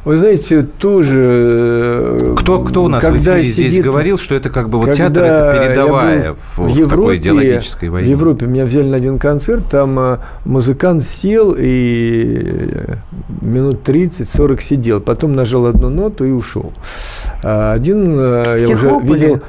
[0.07, 1.19] Вы знаете, тоже...
[1.29, 4.79] э, Кто, кто у нас когда в эфире здесь сидит- говорил, что это как бы
[4.79, 8.07] вот театр, это передовая в, в такой идеологической войне?
[8.07, 12.38] В Европе меня взяли на один концерт, там э, музыкант сел и
[12.73, 12.95] э,
[13.40, 16.73] минут 30-40 сидел, потом нажал одну ноту и ушел.
[17.42, 19.12] А Один, э, я Все уже хлопали?
[19.19, 19.40] видел,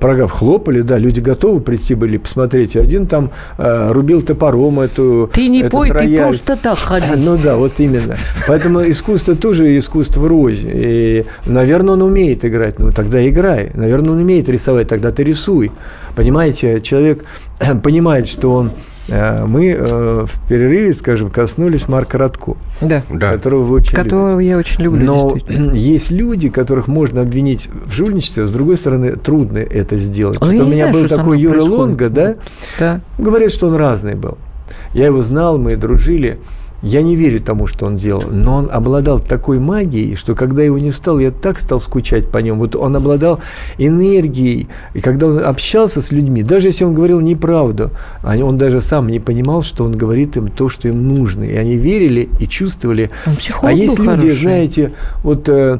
[0.00, 2.74] программ хлопали, да, люди готовы прийти были посмотреть.
[2.76, 6.22] Один там рубил топором эту Ты не этот пой, ты рояль.
[6.22, 7.04] просто так ходи.
[7.16, 8.16] Ну да, вот именно.
[8.48, 10.70] Поэтому искусство тоже искусство в розе.
[10.72, 13.70] И, наверное, он умеет играть, ну тогда играй.
[13.74, 15.72] Наверное, он умеет рисовать, тогда ты рисуй.
[16.14, 17.24] Понимаете, человек
[17.82, 18.72] понимает, что он...
[19.08, 23.02] э, Мы э, в перерыве, скажем, коснулись Марка Радко, Да.
[23.10, 23.32] Да.
[23.32, 24.48] которого вы очень Которого любите.
[24.50, 25.36] я очень люблю, Но
[25.74, 30.38] есть люди, которых можно обвинить в жульничестве, а с другой стороны, трудно это сделать.
[30.40, 31.78] Ну, Вот у меня знаю, был такой Юра происходит.
[31.78, 32.34] Лонга, да,
[32.78, 33.00] Да.
[33.18, 34.38] Говорят, что он разный был.
[34.94, 36.38] Я его знал, мы дружили.
[36.82, 40.78] Я не верю тому, что он делал, но он обладал такой магией, что когда его
[40.78, 42.60] не стал, я так стал скучать по нему.
[42.60, 43.40] Вот он обладал
[43.78, 47.90] энергией, и когда он общался с людьми, даже если он говорил неправду,
[48.22, 51.44] он даже сам не понимал, что он говорит им то, что им нужно.
[51.44, 53.10] И они верили и чувствовали.
[53.62, 54.36] А есть люди, хороший.
[54.36, 55.78] знаете, вот э,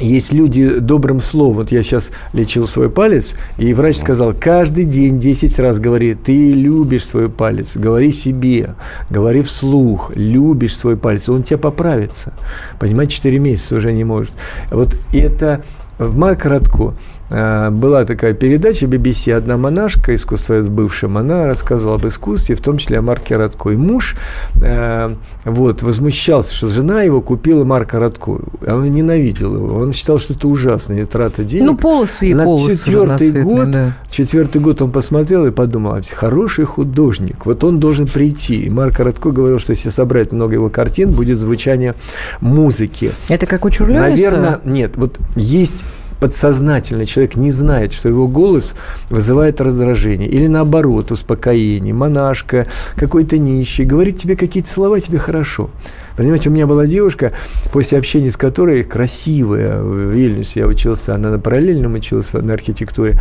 [0.00, 1.56] есть люди добрым словом.
[1.58, 6.52] Вот я сейчас лечил свой палец, и врач сказал, каждый день 10 раз говори, ты
[6.52, 8.74] любишь свой палец, говори себе,
[9.10, 12.34] говори вслух, любишь свой палец, он тебя поправится.
[12.78, 14.32] Понимаете, 4 месяца уже не может.
[14.70, 15.64] Вот это
[15.98, 16.94] в Марк Радко
[17.30, 22.98] была такая передача BBC, одна монашка, искусство бывшим, она рассказывала об искусстве, в том числе
[22.98, 23.70] о Марке Радко.
[23.70, 24.16] И муж
[24.62, 25.14] э,
[25.44, 28.38] вот, возмущался, что жена его купила Марка Радко.
[28.66, 29.76] А он ненавидел его.
[29.76, 31.66] Он считал, что это ужасная трата денег.
[31.66, 33.92] Ну, полосы и На полосы четвертый год, да.
[34.10, 38.62] четвертый год он посмотрел и подумал, «А, хороший художник, вот он должен прийти.
[38.62, 41.94] И Марк Радко говорил, что если собрать много его картин, будет звучание
[42.40, 43.10] музыки.
[43.28, 44.10] Это как у Чурлялиса?
[44.10, 44.96] Наверное, нет.
[44.96, 45.84] Вот есть
[46.20, 48.74] подсознательно человек не знает, что его голос
[49.10, 50.28] вызывает раздражение.
[50.28, 51.94] Или наоборот, успокоение.
[51.94, 53.84] Монашка, какой-то нищий.
[53.84, 55.70] Говорит тебе какие-то слова, тебе хорошо.
[56.16, 57.32] Понимаете, у меня была девушка,
[57.72, 63.20] после общения с которой, красивая, в Вильнюсе я учился, она на параллельном училась на архитектуре,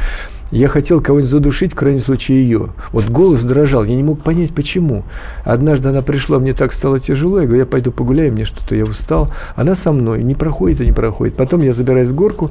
[0.51, 2.69] я хотел кого-нибудь задушить, в крайнем случае ее.
[2.91, 5.03] Вот голос дрожал, я не мог понять, почему.
[5.43, 8.85] Однажды она пришла, мне так стало тяжело, я говорю, я пойду погуляю, мне что-то, я
[8.85, 9.29] устал.
[9.55, 11.35] Она со мной, не проходит и не проходит.
[11.35, 12.49] Потом я забираюсь в горку,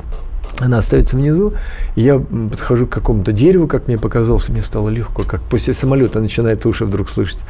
[0.59, 1.53] она остается внизу,
[1.97, 6.21] и я подхожу к какому-то дереву, как мне показалось, мне стало легко, как после самолета
[6.21, 7.41] начинает уши вдруг слышать.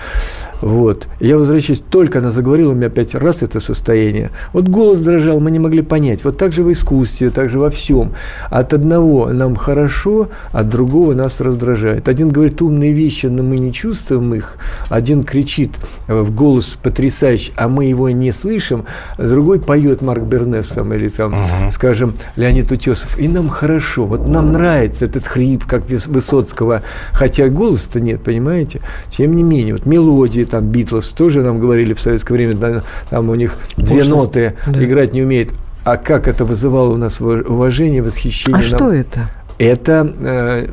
[0.61, 1.07] Вот.
[1.21, 4.31] И я возвращаюсь, только она заговорила, у меня опять раз это состояние.
[4.53, 6.25] Вот голос дрожал, мы не могли понять.
[6.25, 8.13] Вот так же в искусстве, так же во всем.
[8.51, 12.09] От одного нам хорошо, от другого нас раздражает.
[12.09, 14.59] Один говорит умные вещи, но мы не чувствуем их.
[14.89, 15.77] Один кричит
[16.09, 18.85] э, в голос потрясающий, а мы его не слышим.
[19.17, 23.19] Другой поет Марк Бернес там, или там, скажем, Леонид Утесов.
[23.19, 24.07] И нам хорошо.
[24.07, 26.83] Вот нам нравится этот хрип, как Выс- Высоцкого.
[27.13, 28.81] Хотя голоса-то нет, понимаете?
[29.09, 33.29] Тем не менее, вот мелодии там Битлз тоже нам говорили в советское время, да, там
[33.29, 34.85] у них две Пошлость, ноты да.
[34.85, 35.53] играть не умеет.
[35.85, 38.57] А как это вызывало у нас ува- уважение, восхищение?
[38.59, 39.31] А нам- что это?
[39.59, 40.67] это, э,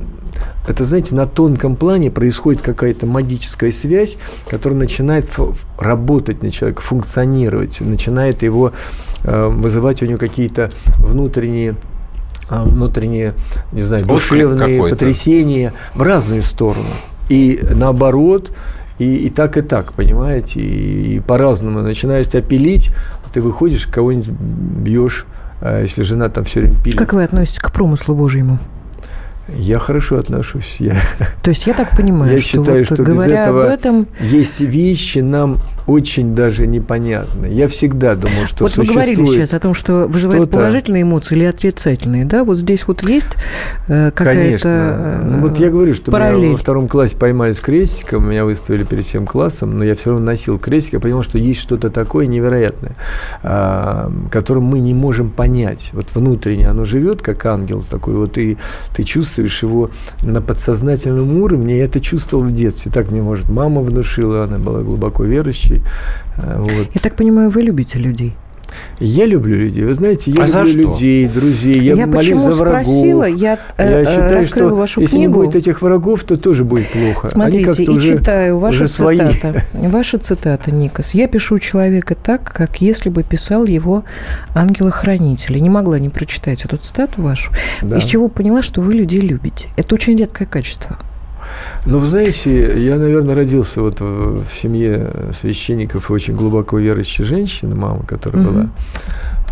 [0.68, 4.18] это, знаете, на тонком плане происходит какая-то магическая связь,
[4.50, 5.30] которая начинает
[5.78, 8.72] работать на человека, функционировать, начинает его
[9.26, 11.76] э, вызывать у него какие-то внутренние
[12.50, 13.34] внутренние,
[13.72, 16.90] не знаю, душевные потрясения в разную сторону.
[17.30, 18.52] И наоборот,
[19.00, 21.82] и, и так, и так, понимаете, и, и по-разному.
[21.82, 22.92] Начинаешь тебя пилить,
[23.34, 25.26] ты выходишь, кого-нибудь бьешь,
[25.62, 26.98] а если жена там все время пилит.
[26.98, 28.60] Как вы относитесь к промыслу Божьему?
[29.50, 30.78] Я хорошо отношусь.
[30.80, 30.96] Я,
[31.42, 34.08] То есть я так понимаю, я что, считаю, вот, что без говоря этого об этом,
[34.20, 37.48] есть вещи нам очень даже непонятны.
[37.48, 39.18] Я всегда думал, что вот вы существует...
[39.18, 42.44] говорили сейчас о том, что вызывает что-то- положительные эмоции или отрицательные, да?
[42.44, 43.36] Вот здесь вот есть
[43.88, 44.70] э, какая-то Конечно.
[44.70, 46.52] э, Ну, вот я говорю, что меня параллель.
[46.52, 50.26] во втором классе поймали с крестиком, меня выставили перед всем классом, но я все равно
[50.26, 52.96] носил крестик, я понял, что есть что-то такое невероятное,
[53.42, 55.92] а, которым мы не можем понять.
[55.94, 58.58] Вот внутренне оно живет, как ангел такой, вот и
[58.96, 59.90] ты чувствуешь его
[60.22, 62.92] на подсознательном уровне, я это чувствовал в детстве.
[62.92, 65.73] Так мне, может, мама внушила, она была глубоко верующей.
[66.38, 66.88] А, Вот.
[66.94, 68.34] Я так понимаю, вы любите людей.
[69.00, 69.84] Я люблю людей.
[69.84, 70.78] Вы знаете, я А люблю что?
[70.94, 71.80] людей, друзей.
[71.80, 72.82] Я, Я молюсь за врагов.
[72.88, 75.42] спросила, я, э, я э, считаю, раскрыла что вашу если не книгу.
[75.42, 77.28] будет этих врагов, то тоже будет плохо.
[77.28, 79.20] Они Смотрите, как-то и уже, читаю ваша уже свои.
[79.74, 81.14] Ваша цитата, Никас.
[81.14, 84.06] «Я пишу человека так, как если бы писал его
[84.56, 85.60] ангела-хранителя».
[85.60, 87.52] Не могла не прочитать эту цитату вашу.
[87.84, 87.98] Да.
[87.98, 89.70] Из чего поняла, что вы людей любите.
[89.78, 90.98] Это очень редкое качество.
[91.86, 97.24] Ну, вы знаете, я, наверное, родился вот в, в семье священников и очень глубоко верующей
[97.24, 98.54] женщины, мама, которая Мгм.
[98.54, 98.70] была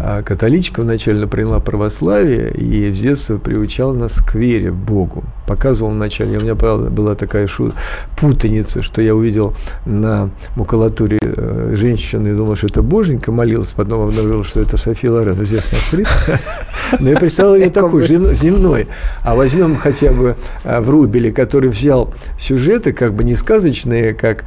[0.04, 5.24] а, католичка, вначале приняла православие и с детства приучала нас к вере в Богу.
[5.48, 7.74] Показывал вначале, у меня правда, была такая шу-
[8.20, 9.54] путаница, что я увидел
[9.86, 15.12] на макулатуре э, женщины и думал, что это боженька молилась, потом обнаружил, что это София
[15.12, 16.40] Лорен, известная актриса.
[17.00, 18.88] Но я представил ее такой, зем- земной.
[19.22, 24.46] А возьмем хотя бы а, Врубеля, который взял сюжеты, как бы не сказочные, как,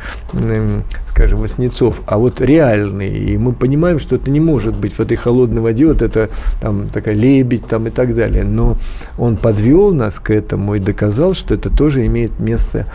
[1.14, 3.16] скажем, Васнецов, а вот реальные.
[3.16, 6.29] И мы понимаем, что это не может быть в этой холодной воде, вот это
[6.61, 8.42] там такая лебедь там и так далее.
[8.42, 8.77] Но
[9.16, 12.87] он подвел нас к этому и доказал, что это тоже имеет место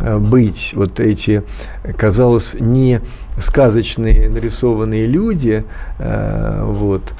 [0.00, 0.72] э, быть.
[0.74, 1.44] Вот эти,
[1.96, 3.00] казалось, не
[3.38, 5.64] сказочные нарисованные люди,
[6.00, 7.14] э, вот,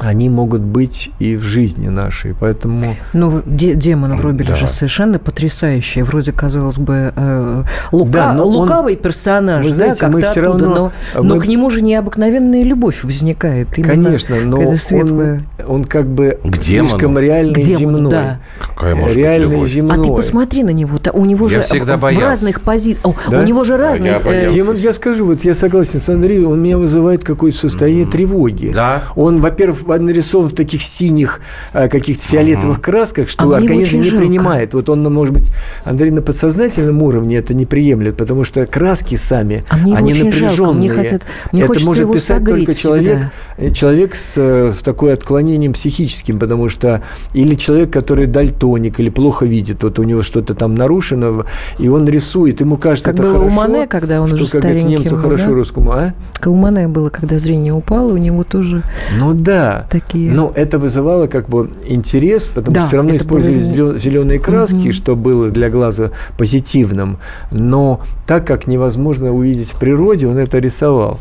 [0.00, 2.34] они могут быть и в жизни нашей.
[2.34, 4.54] Поэтому Ну, де- демон Врубеля Да.
[4.54, 6.02] же совершенно потрясающий.
[6.02, 10.40] Вроде, казалось бы, э, лука- Да, но он- лукавый персонаж, Вы знаете, да, мы оттуда,
[10.46, 13.76] равно- но, но мы- к нему же необыкновенная любовь возникает.
[13.78, 15.42] Именно Конечно, но какая-то он, светлая.
[15.66, 18.12] он как бы К слишком реальный К демону, земной.
[18.12, 18.38] да.
[18.60, 19.70] Какая может быть реальный любовь?
[19.70, 19.98] земной.
[19.98, 22.26] А ты посмотри на него, у него Я же всегда в боялся.
[22.26, 23.40] разных позициях, Да?
[23.40, 24.12] у него же разные...
[24.12, 24.54] я э, боялся.
[24.56, 28.72] Демон, я скажу, вот я согласен с Андреем, он меня вызывает какое-то состояние тревоги.
[28.74, 29.02] Да.
[29.16, 31.40] Он, во-первых, нарисован в таких синих,
[31.72, 32.82] э, каких-то фиолетовых угу.
[32.82, 34.74] красках, что а организм не принимает.
[34.74, 35.50] Вот он, может быть,
[35.84, 40.52] Андрей на подсознательном уровне это не приемлет, потому что краски сами, а мне они напряженные.
[40.52, 40.74] Жалко.
[40.74, 43.30] Мне, хотят, мне это может писать только человек, всегда.
[43.56, 47.02] Э, человек с, э, с такой отклонением психическим, потому что
[47.34, 51.44] или человек, который дальтоник или плохо видит, вот у него что-то там нарушено,
[51.78, 53.46] и он рисует, ему кажется, как это было хорошо.
[53.46, 55.52] у Мане, когда он что, уже как старенький немцу был, хорошо да?
[55.52, 56.14] русскому, а?
[56.34, 58.82] Как у Мане было, когда зрение упало, у него тоже
[59.18, 59.71] Ну да.
[59.90, 60.30] Такие...
[60.30, 64.76] Но это вызывало как бы интерес, потому Да, что все равно использовали было- зеленые краски,
[64.88, 64.92] Мгм.
[64.92, 67.18] что было для глаза позитивным.
[67.50, 71.18] Но так как невозможно увидеть в природе, он это рисовал.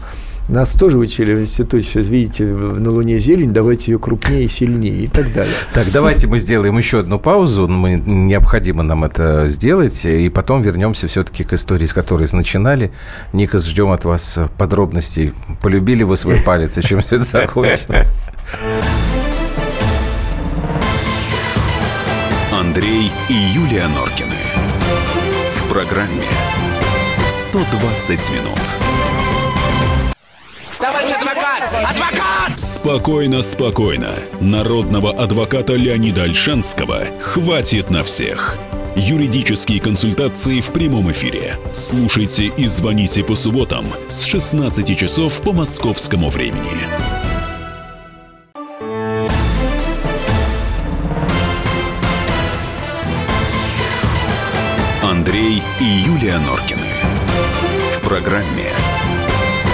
[0.48, 5.08] Нас тоже учили в институте, что видите, на Луне зелень, давайте ее крупнее, сильнее и
[5.08, 5.54] так далее.
[5.74, 7.68] Так, давайте мы сделаем еще одну паузу.
[7.68, 10.06] Мы, необходимо нам это сделать.
[10.06, 12.92] И потом вернемся все-таки к истории, с которой начинали.
[13.34, 15.34] Никас, ждем от вас подробностей.
[15.62, 18.12] Полюбили вы свой палец, и чем все это закончилось?
[22.52, 24.36] Андрей и Юлия Норкины.
[25.56, 26.24] В программе
[27.28, 28.91] 120 минут.
[30.82, 31.64] Товарищ адвокат!
[31.92, 32.60] Адвокат!
[32.60, 34.10] Спокойно, спокойно.
[34.40, 38.58] Народного адвоката Леонида Альшанского хватит на всех.
[38.96, 41.58] Юридические консультации в прямом эфире.
[41.72, 46.88] Слушайте и звоните по субботам с 16 часов по московскому времени.
[55.04, 56.90] Андрей и Юлия Норкины.
[57.98, 58.72] В программе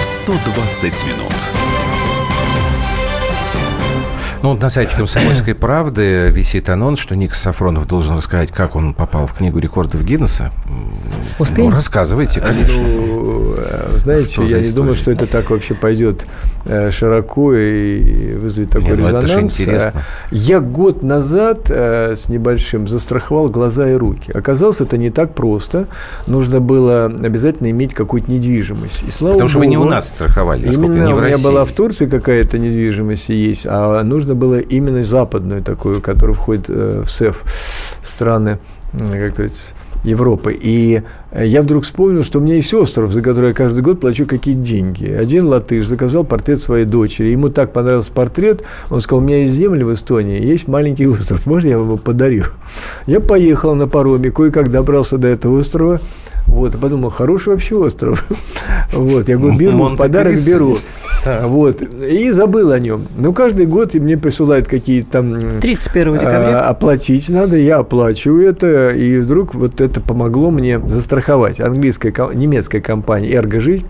[0.02, 1.32] 120 минут.
[4.42, 8.94] Ну, вот на сайте «Комсомольской правды» висит анонс, что Ник Сафронов должен рассказать, как он
[8.94, 10.52] попал в Книгу рекордов Гиннесса.
[11.40, 11.70] Успеем?
[11.70, 12.80] Ну, рассказывайте, конечно.
[12.80, 13.37] Ну,
[13.96, 16.26] знаете, Что я не думаю, что это так вообще пойдет
[16.64, 19.60] э, широко и вызовет такой Не, ну резонанс.
[19.60, 19.92] Э,
[20.30, 24.32] Я год назад э, с небольшим застраховал глаза и руки.
[24.32, 25.86] Оказалось, это не так просто.
[26.26, 29.04] Нужно было обязательно иметь какую-то недвижимость.
[29.06, 31.44] И слава Потому что вы не у нас страховали, Именно не в у меня России.
[31.44, 37.02] была в Турции какая-то недвижимость есть, а нужно было именно западную такую, которая входит э,
[37.04, 37.42] в СЭФ
[38.02, 38.58] страны
[38.92, 39.74] как говорится,
[40.04, 40.56] Европы.
[40.60, 44.00] И э, я вдруг вспомнил, что у меня есть остров, за который я каждый год
[44.00, 45.06] плачу какие-то деньги.
[45.06, 47.28] Один латыш заказал портрет своей дочери.
[47.28, 51.46] Ему так понравился портрет, он сказал, у меня есть земли в Эстонии, есть маленький остров,
[51.46, 52.44] можно я вам его подарю?
[53.06, 56.00] Я поехал на пароме, кое-как добрался до этого острова,
[56.48, 58.26] вот, и подумал, хороший вообще остров.
[58.92, 60.78] Вот, я говорю, беру, подарок беру.
[61.42, 63.06] Вот, и забыл о нем.
[63.16, 65.60] Ну, каждый год мне присылают какие-то там...
[65.60, 66.60] 31 а, декабря.
[66.60, 71.60] оплатить надо, я оплачиваю это, и вдруг вот это помогло мне застраховать.
[71.60, 73.86] Английская, немецкая компания «Эрго Жизнь»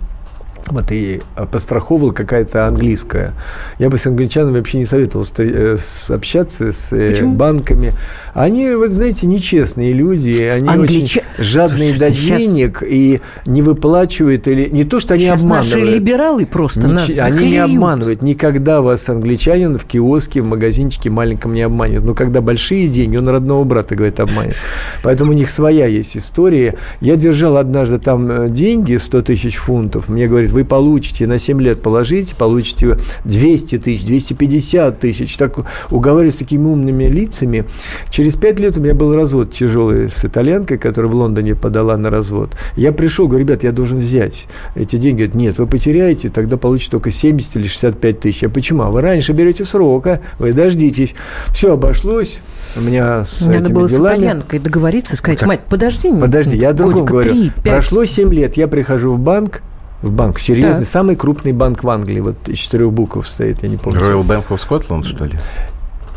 [0.71, 3.35] вот и постраховывала какая-то английская.
[3.79, 5.77] Я бы с англичанами вообще не советовал э,
[6.11, 7.35] общаться с э, Почему?
[7.37, 7.93] банками.
[8.35, 14.47] Они, вот знаете, нечестные люди, они Англича- очень жадные до Сейчас- денег и не выплачивают
[14.49, 15.75] или не то, что они Сейчас обманывают.
[15.75, 17.65] наши либералы просто Нич- нас Они не заклеют.
[17.71, 18.23] обманывают.
[18.23, 22.03] Никогда вас англичанин в киоске, в магазинчике маленьком не обманет.
[22.05, 24.57] Но когда большие деньги, он родного брата, говорит, обманет.
[25.03, 26.75] Поэтому у них своя есть история.
[27.01, 30.09] Я держал однажды там э, деньги, 100 тысяч фунтов.
[30.09, 35.37] Мне говорит, вы получите на 7 лет положите, получите 200 тысяч, 250 тысяч.
[35.37, 35.59] Так
[35.91, 37.65] уговаривали с такими умными лицами.
[38.11, 42.11] Через 5 лет у меня был развод тяжелый с итальянкой, которая в Лондоне подала на
[42.11, 42.51] развод.
[42.77, 45.19] Я пришел, говорю, ребят, я должен взять эти деньги.
[45.19, 48.43] Говорит, нет, вы потеряете, тогда получите только 70 или 65 тысяч.
[48.43, 48.83] Я почему?
[48.83, 51.15] А вы раньше берете срока, вы дождитесь.
[51.53, 52.41] Все обошлось.
[52.77, 54.17] У меня с Надо этими было с делами...
[54.17, 56.11] итальянкой договориться, сказать, мать, подожди.
[56.11, 57.31] Подожди, я о другом говорю.
[57.31, 57.75] три, пять».
[57.75, 59.63] Прошло 7 лет, я прихожу в банк,
[60.03, 60.89] в банк серьезный, Так.
[60.89, 64.01] самый крупный банк в Англии, вот из четырех букв стоит, я не помню.
[64.01, 65.39] Royal Bank of Scotland, что ли?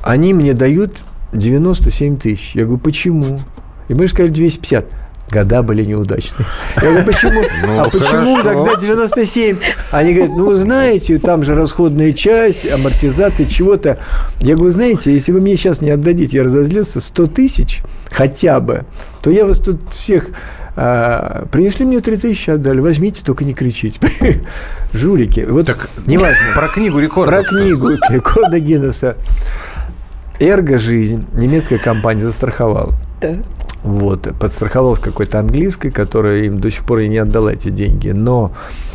[0.03, 0.99] Они мне дают
[1.33, 2.55] 97 тысяч.
[2.55, 3.39] Я говорю, почему?
[3.87, 4.85] И мы же сказали 250.
[5.31, 6.45] Года были неудачные.
[6.75, 7.41] Я говорю, почему?
[7.65, 8.65] Ну, а почему хорошо.
[8.65, 9.57] тогда 97?
[9.91, 13.99] Они говорят, ну, знаете, там же расходная часть, амортизация чего-то.
[14.41, 18.83] Я говорю, знаете, если вы мне сейчас не отдадите, я разозлился, 100 тысяч хотя бы,
[19.21, 20.31] то я вас тут всех...
[20.75, 22.79] а, принесли мне 3 тысячи, отдали.
[22.79, 23.99] Возьмите, только не кричите.
[24.93, 25.45] Жулики.
[25.47, 26.53] Вот Так, неважно.
[26.55, 27.33] Про книгу рекордов.
[27.33, 29.17] Про книгу рекорда Гиннесса.
[30.39, 32.93] Эрго жизнь немецкая компания застраховала.
[33.21, 33.35] Да.
[33.83, 38.09] Вот, подстраховалась какой-то английской, которая им до сих пор и не отдала эти деньги.
[38.09, 38.51] Но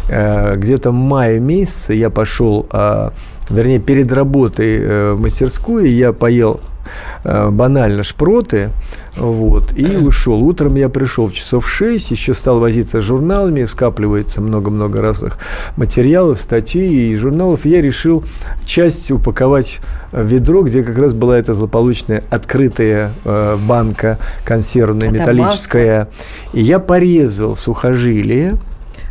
[0.09, 3.11] э, где-то в мае месяце я пошел, э,
[3.51, 6.61] вернее, перед работой э, в мастерскую, я поел
[7.24, 8.70] банально шпроты,
[9.16, 10.43] вот, и ушел.
[10.43, 15.39] Утром я пришел в часов 6, еще стал возиться с журналами, скапливается много-много разных
[15.76, 17.64] материалов, статей и журналов.
[17.64, 18.24] Я решил
[18.64, 19.80] часть упаковать
[20.12, 26.09] в ведро, где как раз была эта злополучная открытая э, банка консервная, Это металлическая.
[26.53, 28.55] И я порезал сухожилие,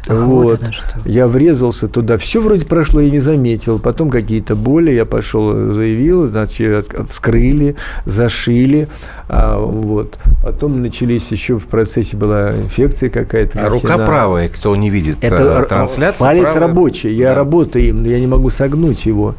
[0.07, 0.61] Ах, вот вот.
[1.05, 2.17] Я врезался туда.
[2.17, 3.79] Все вроде прошло, я не заметил.
[3.79, 4.91] Потом какие-то боли.
[4.91, 7.75] Я пошел, заявил, значит, вскрыли,
[8.05, 8.87] зашили.
[9.27, 10.19] А, вот.
[10.43, 13.65] Потом начались еще в процессе была инфекция какая-то.
[13.65, 16.27] А рука правая, кто не видит Это э, трансляцию.
[16.27, 17.13] палец правая- рабочий.
[17.13, 17.35] Я Да.
[17.35, 19.35] работаю им, но я не могу согнуть его.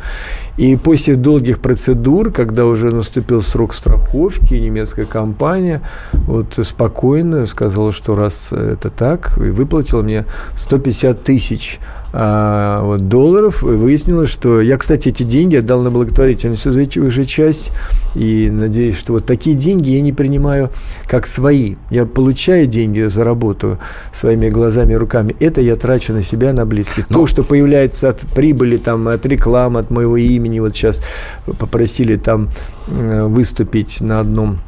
[0.57, 5.82] И после долгих процедур, когда уже наступил срок страховки, немецкая компания
[6.12, 10.24] вот спокойно сказала, что раз это так, и выплатила мне
[10.57, 11.78] 150 тысяч
[12.18, 13.62] а, вот, долларов.
[13.62, 17.72] Выяснилось, что я, кстати, эти деньги отдал на благотворительность уже, часть.
[18.14, 20.70] И надеюсь, что вот такие деньги я не принимаю
[21.06, 21.74] как свои.
[21.90, 23.78] Я получаю деньги за работу
[24.14, 25.36] своими глазами и руками.
[25.40, 27.06] Это я трачу на себя, на близких.
[27.06, 30.58] То, что появляется от прибыли, там, от рекламы, от моего имени.
[30.58, 31.02] Вот сейчас
[31.58, 32.48] попросили там
[32.88, 34.58] э, выступить на одном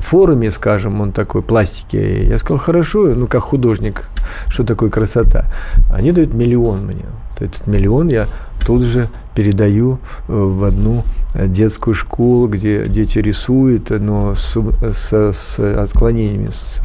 [0.00, 1.96] форуме, скажем, он такой пластики.
[1.96, 4.08] Я сказал, хорошо, ну как художник,
[4.48, 5.46] что такое красота.
[5.92, 7.04] Они дают миллион мне.
[7.38, 8.26] Этот миллион я
[8.64, 14.56] тут же передаю э, в одну детскую школу, где дети рисуют, но с,
[14.94, 16.48] с, с отклонениями.
[16.50, 16.80] С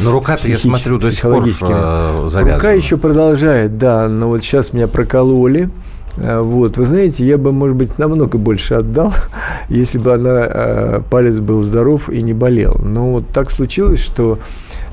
[0.00, 2.54] Но рука-то, я смотрю, до сих пор э, завязана.
[2.54, 5.70] Рука еще продолжает, да, но вот сейчас меня прокололи.
[6.18, 9.12] А, Вот, вы знаете, я бы, может быть, намного больше отдал,
[9.68, 12.80] если бы она, э, палец был здоров и не болел.
[12.82, 14.38] Но вот так случилось, что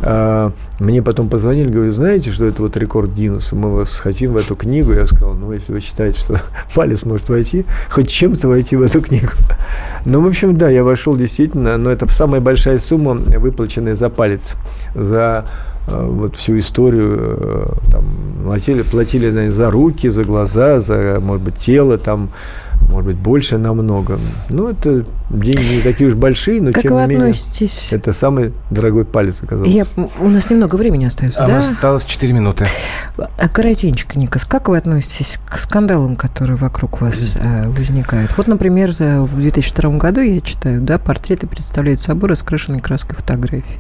[0.01, 4.38] э, мне потом позвонили, говорю, знаете, что это вот рекорд Гиннесса, мы вас хотим в
[4.38, 4.91] эту книгу.
[4.91, 6.39] Я сказал, ну, если вы считаете, что
[6.76, 9.32] палец может войти, хоть чем-то войти в эту книгу.
[10.05, 14.57] Ну, в общем, да, я вошел действительно, но это самая большая сумма, выплаченная за палец,
[14.93, 18.05] за э, вот всю историю э, там,
[18.43, 22.29] платили, платили наверное, за руки, за глаза, за, может быть, тело, там,
[22.89, 24.19] может быть, больше намного.
[24.49, 27.89] Ну, это деньги не такие уж большие, но Как тем вы не менее, относитесь?
[27.91, 29.71] это самый дорогой палец оказался.
[29.71, 29.86] Я,
[30.19, 31.55] у нас немного времени остается, А у да?
[31.55, 32.65] нас осталось 4 минуты.
[33.17, 38.36] А коротенько, Никас, как вы относитесь к скандалам, которые вокруг вас э, возникают?
[38.38, 43.79] Вот, например, э, в 2002 году, я читаю, да, портреты представляют собой раскрашенной краской фотографии.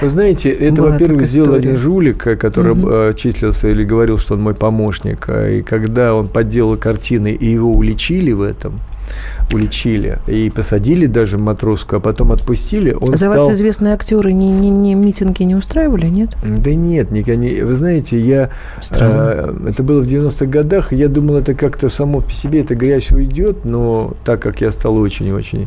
[0.00, 4.40] Вы знаете, это, во-первых, сделал один жулик, э, который э, числился или говорил, что он
[4.40, 5.28] мой помощник.
[5.28, 8.80] А, И когда он подделал картины, и его уличили в этом,
[9.52, 13.46] уличили, и посадили даже матроску, а потом отпустили, он За стал...
[13.46, 16.30] вас известные актеры не, не, не митинги не устраивали, нет?
[16.44, 17.62] Да нет, никогда не...
[17.62, 18.50] Вы знаете, я...
[18.80, 19.54] Странно.
[19.66, 23.10] э, это было в 90-х годах, я думал, это как-то само по себе, эта грязь
[23.10, 25.66] уйдет, но так как я стал очень-очень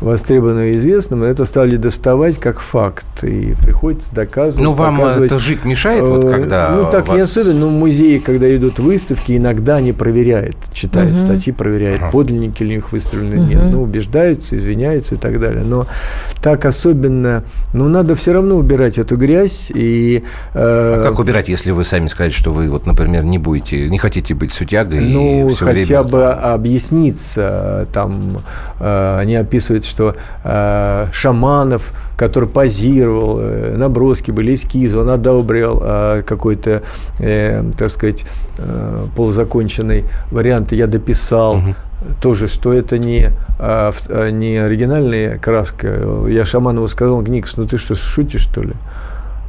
[0.00, 5.64] востребованным и известным, это стали доставать как факт, и приходится доказывать, Ну, вам это жить
[5.64, 9.36] мешает, вот Э, когда Ну, так не вас- особенно, но в музее, когда идут выставки,
[9.36, 11.18] иногда они проверяют, читают Мгм.
[11.20, 13.48] статьи, проверяют, подлинники ли их выставлены, Мгм.
[13.48, 13.62] нет.
[13.70, 15.64] Ну, убеждаются, извиняются и так далее.
[15.64, 15.86] Но
[16.42, 20.22] так особенно, ну, надо все равно убирать эту грязь и...
[20.54, 23.98] э, А как убирать, если вы сами скажете, что вы, вот, например, не будете, не
[23.98, 26.04] хотите быть сутягой ну, и все хотя время...
[26.04, 27.86] бы объясниться.
[27.92, 28.38] Там
[28.80, 30.14] э, они описывают, что
[30.44, 36.82] э, Шаманов, который позировал, э, наброски были, эскизы, он одобрил э, какой-то,
[37.20, 38.26] э, так сказать,
[38.58, 41.62] э, полузаконченный вариант, и я дописал.
[42.20, 46.26] Тоже, что это не, а, а, не оригинальная краска.
[46.28, 48.74] Я Шаманову сказал, Никс, ну ты что, шутишь, что ли?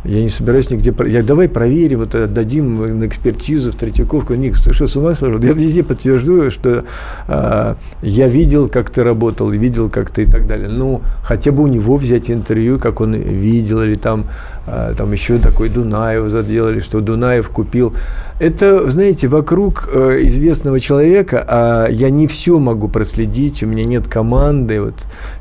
[0.06, 0.94] Я не собираюсь нигде...
[1.10, 4.34] Я, давай проверим, вот отдадим на экспертизу в Третьяковку.
[4.34, 5.40] Никс, ты что, с ума сошел?
[5.40, 6.84] Я везде подтверждаю, что
[7.28, 10.68] а, я видел, как ты работал, видел, как ты и так далее.
[10.68, 14.26] Ну, хотя бы у него взять интервью, как он видел, или там,
[14.66, 17.94] там еще такой Дунаев заделали, что Дунаев купил.
[18.40, 24.08] Это, знаете, вокруг э, известного человека, а я не все могу проследить, у меня нет
[24.08, 24.82] команды.
[24.82, 24.96] Вот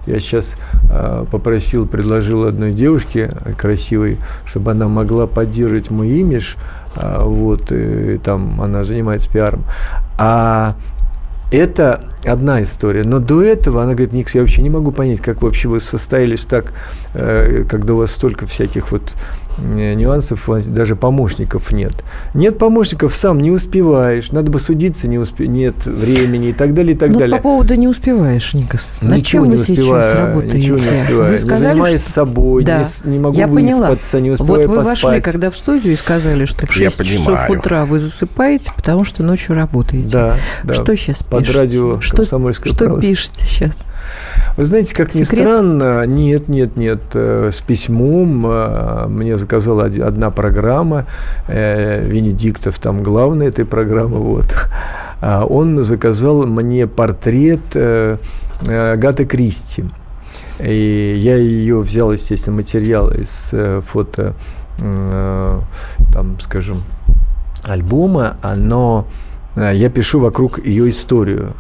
[0.07, 0.57] я сейчас
[0.91, 6.57] э, попросил, предложил одной девушке красивой, чтобы она могла поддерживать мой имидж,
[6.95, 9.65] а, вот, и там она занимается пиаром.
[10.19, 10.75] А
[11.53, 13.05] это одна история.
[13.05, 16.45] Но до этого она говорит, Никс, я вообще не могу понять, как вообще вы состоялись
[16.45, 16.73] так,
[17.15, 19.15] э, когда у вас столько всяких вот
[19.59, 21.93] нюансов, у вас даже помощников нет.
[22.35, 25.47] Нет помощников, сам не успеваешь, надо бы судиться, не успе...
[25.49, 27.37] нет времени и так далее, и так ну, далее.
[27.37, 28.89] по поводу не успеваешь, Никас.
[29.03, 30.57] Ничего чем не вы сейчас успеваю, работаете?
[30.59, 31.27] ничего не успеваю.
[31.29, 32.85] Вы Не сказали, занимаюсь что- собой, Да.
[33.05, 33.89] не не могу Я поняла.
[33.89, 35.23] выспаться, не Вот успеваю вы вошли, поспать.
[35.23, 37.59] когда в студию и сказали, что в Я 6 часов понимаю.
[37.59, 40.11] утра вы засыпаете, потому что ночью работаете.
[40.11, 40.75] Да, да.
[40.75, 41.59] Что сейчас Под пишете?
[41.59, 43.01] радио Что что, «Комсомольская что правда».
[43.03, 43.87] пишете сейчас?
[44.57, 45.41] Вы знаете, как ни Секрет?
[45.47, 51.07] странно, нет, нет, нет, э, с письмом э, мне заказала одна программа,
[51.49, 54.69] э, Венедиктов там главный этой программы, вот.
[55.21, 58.17] А Он заказал мне портрет э,
[59.29, 59.85] Кристи.
[60.61, 64.35] И я ее взял, естественно, материал из э, фото,
[64.81, 65.61] э,
[66.13, 66.83] там, скажем,
[67.65, 69.07] альбома, но
[69.57, 71.55] э, я пишу вокруг ее историю,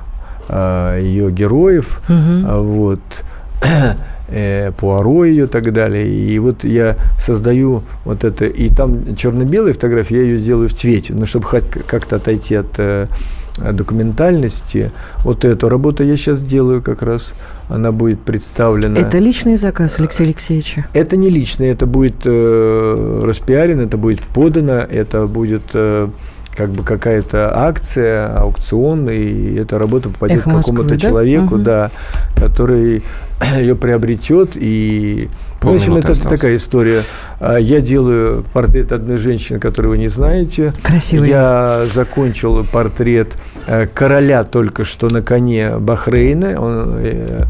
[0.48, 3.00] ее героев, а вот,
[4.28, 6.08] э, Пуаро ее и так далее.
[6.08, 11.14] И вот я создаю вот это, и там черно-белая фотография, я ее сделаю в цвете,
[11.14, 13.06] ну, чтобы хоть как-то отойти от э,
[13.58, 14.90] документальности.
[15.24, 17.34] Вот эту работу я сейчас делаю как раз,
[17.68, 19.00] она будет представлена.
[19.00, 20.86] Это личный заказ Алексея Алексеевича.
[20.92, 26.08] Это не личное, это будет э, распиарено, это будет подано, это будет э,
[26.54, 31.08] как бы какая-то акция, аукцион, и эта работа попадет «Эхо к какому-то Москвы», да?
[31.08, 31.64] человеку, Мгм.
[31.64, 31.90] да,
[32.36, 33.02] который
[33.58, 35.28] ее приобретет и
[35.62, 36.40] ну, в общем, это, осталось.
[36.40, 37.04] такая история.
[37.38, 40.72] А, Я делаю портрет одной женщины, которую вы не знаете.
[40.82, 41.28] Красивый.
[41.28, 43.36] Я закончил портрет
[43.68, 46.60] э, короля только что на коне Бахрейна.
[46.60, 47.44] Он э,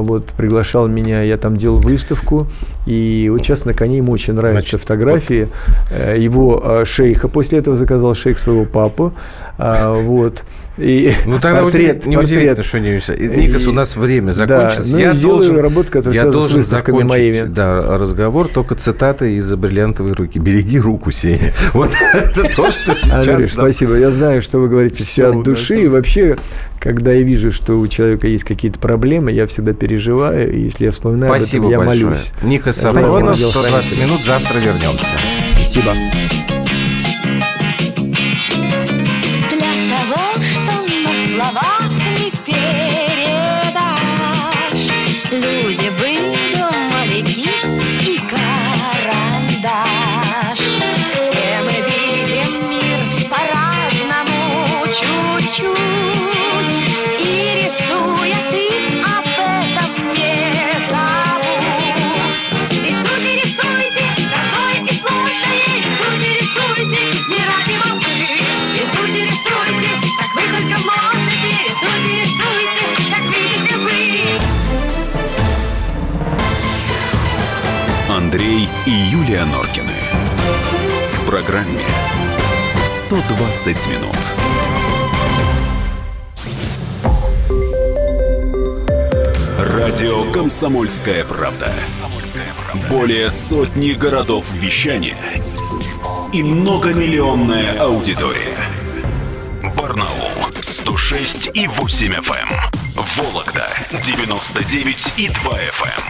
[0.00, 2.46] вот приглашал меня, я там делал выставку.
[2.86, 5.48] И вот сейчас на коне ему очень нравятся Значит, фотографии
[5.90, 7.28] э, его э, шейха.
[7.28, 9.12] После этого заказал шейх своего папу.
[9.58, 10.44] А, Вот.
[10.80, 12.64] И Ну, тогда портрет, удив- не портрет.
[12.64, 12.90] что не.
[12.90, 14.92] Никас, у нас время закончилось.
[14.92, 17.42] ну, я должен, работу, которая я должен закончить моими.
[17.46, 20.38] Да, разговор только цитаты из «Бриллиантовой руки».
[20.38, 21.52] «Береги руку, Сеня».
[21.74, 23.56] Вот это то, что Андрей, сейчас...
[23.56, 23.96] нам- спасибо.
[23.96, 25.74] Я знаю, что вы говорите все от души.
[25.74, 26.36] да, И вообще,
[26.80, 30.50] когда я вижу, что у человека есть какие-то проблемы, я всегда переживаю.
[30.52, 32.06] И если я вспоминаю Спасибо об этом, я большое.
[32.06, 32.32] молюсь.
[32.42, 32.72] Ника.
[32.72, 33.50] Сафронов, Спасибо.
[33.50, 35.14] 120 минут, завтра вернемся.
[35.56, 35.92] Спасибо.
[81.50, 81.80] Программе
[82.86, 84.16] 120 минут.
[89.58, 91.72] Радио «Комсомольская правда».
[92.88, 95.16] Более сотни городов вещания
[96.32, 98.56] и многомиллионная аудитория.
[99.76, 100.30] Барнаул
[100.60, 102.48] 106 и 8 FM.
[102.48, 103.04] эм.
[103.16, 106.09] Вологда 99 и 2 FM.